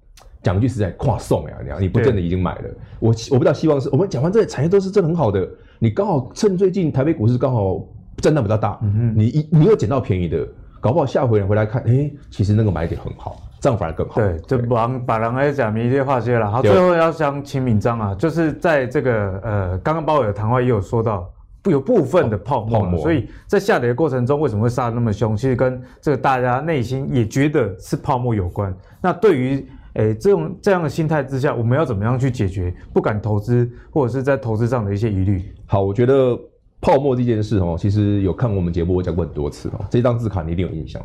[0.43, 2.65] 讲句实在跨送呀，你你不真的已经买了。
[3.01, 7.85] 我我比较希望是我们讲完这些产业都是真的很好的，你刚好趁最近台北股市刚好。
[8.21, 10.45] 震荡比较大，嗯、你一你又捡到便宜的，
[10.81, 14.17] 搞不好下回回来看，哎、欸，其实那个买点很好，这样反而更好。
[14.21, 16.51] 对，就把把人来讲明这些话些了。
[16.51, 21.33] 好，最后要讲秦敏章啊，就是在这个呃，刚刚鲍威尔谈话也有说到，
[21.67, 25.37] 有部分的泡沫，泡沫，所以在下跌的过程中为什么会杀得那么凶？
[25.37, 28.75] 其实跟这个大家内心也觉得是泡沫有关。
[29.01, 29.65] 那对于
[29.99, 35.45] 诶这种这样的心态之下，我们要怎么样去解决不敢投资或者是在投资上的一些疑虑？
[35.67, 36.37] 好，我觉得。
[36.81, 39.85] 泡沫这件事哦，其实有看我们节目，我讲过很多次哦。
[39.91, 41.05] 这张字卡你一定有印象，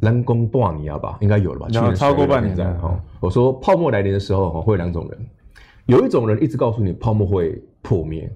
[0.00, 1.18] 人工多少年了吧？
[1.20, 1.68] 应该有了吧？
[1.68, 2.98] 去年超过半年了哈。
[3.20, 5.18] 我说泡沫来临的时候哈，会有两种人，
[5.84, 8.26] 有一种人一直告诉你泡沫会破灭，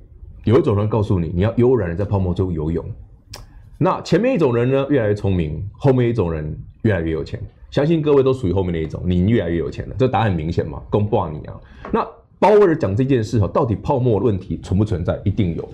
[0.45, 2.85] 有一种人告诉你你要悠然的在泡沫中游泳。
[3.79, 7.41] 那前面一种人呢，越来越聪明，后面一种人越来越有钱。
[7.71, 11.55] 相信各位都属于后面那一种，你越来越有钱了，这答案很明显嘛，公布你啊。
[11.93, 12.07] 那
[12.39, 15.21] 鲍威尔讲这件事哈，到底泡沫问题存不存在？
[15.25, 15.69] 一定有，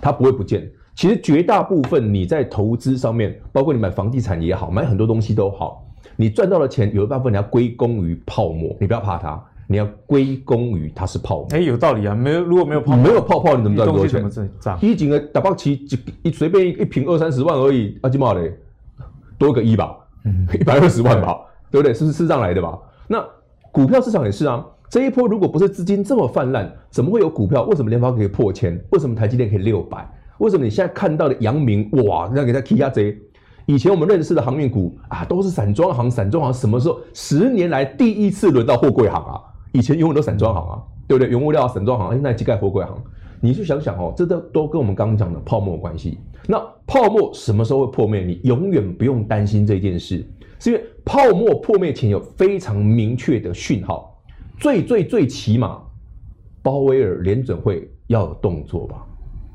[0.00, 0.70] 它不会不见。
[0.94, 11.46] 其实绝大部分你在投资上面，包括你买房地产也好，买很多东西都好，你赚到的钱有一部分你要归功于泡沫，你不要怕它，你要归功于它是泡沫。
[11.52, 14.78] 哎，有道理啊，没有如果没有泡沫，没有泡泡，你怎么赚多少钱？
[14.82, 15.86] 一整个打包期
[16.22, 18.52] 一随便一瓶二三十万而已，阿基玛嘞，
[19.38, 19.96] 多个一吧，
[20.52, 21.38] 一百二十万吧，
[21.70, 21.94] 对不对？
[21.94, 22.78] 是是是这样来的吧？
[23.08, 23.24] 那
[23.72, 24.64] 股票市场也是啊。
[24.88, 27.62] 这一波如果不是资金这么泛滥，怎么会有股票？
[27.62, 28.76] 为什么联发可以破千？
[28.90, 30.04] 为什么台积电可以六百？
[30.38, 33.16] 为什么你现在看到的阳明哇，那给它 K 下贼？
[33.66, 36.98] 以前我们认识的航运股啊，都是散装航，散装航什么时候？
[37.14, 39.40] 十年来第一次轮到货柜航啊！
[39.70, 41.30] 以前永远都散装航啊，对不对？
[41.30, 43.00] 原物料散装航，现在机盖货柜航。
[43.40, 46.18] 你去想想哦，这都都跟我们刚刚讲的泡沫有关系。
[46.46, 48.22] 那泡沫什么时候会破灭？
[48.22, 50.26] 你永远不用担心这件事，
[50.58, 54.20] 是因为泡沫破灭前有非常明确的讯号。
[54.58, 55.80] 最最最起码，
[56.62, 59.06] 鲍威尔联准会要有动作吧？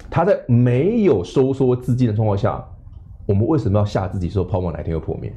[0.09, 2.63] 他在没有收缩资金的状况下，
[3.25, 5.33] 我们为什么要吓自己说泡沫哪天会破灭？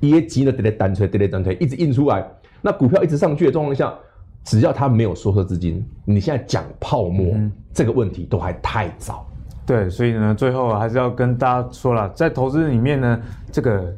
[0.00, 2.26] 也急了，得得单推，得得单推，一直印出来，
[2.60, 3.94] 那股票一直上去的状况下，
[4.44, 9.26] 只要他没有收缩资金，你现在讲泡沫、嗯、这个问题都还太早。
[9.66, 13.94] 对，所以呢，最后还是要跟大家说了，在投资里面呢，这个。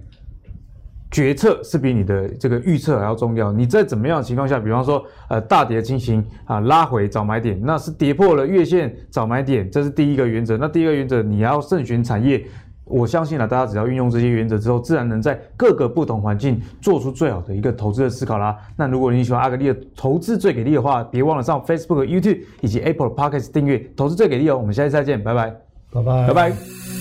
[1.10, 3.50] 决策是比你的这个预测还要重要。
[3.50, 10.58] 你在怎么样的情况下，比方说呃大跌进行啊，拉回找买点，那是跌破了月线找买点，这是第一个原则。
[10.58, 12.46] 那第二个原则，你要慎选产业。
[12.88, 18.56] 我相信啊，大家只要运用这些原则之后，自然能在各个不同环境做出最好的一个投资的思考啦。
[18.76, 24.58] 那如果你喜欢阿格力的投资最给力的话，别忘了上 Facebook、YouTube 以及 Apple Podcast 订阅投资最给力哦。
[24.58, 25.54] 我们下期再见，拜拜，
[25.92, 26.97] 拜拜，拜拜。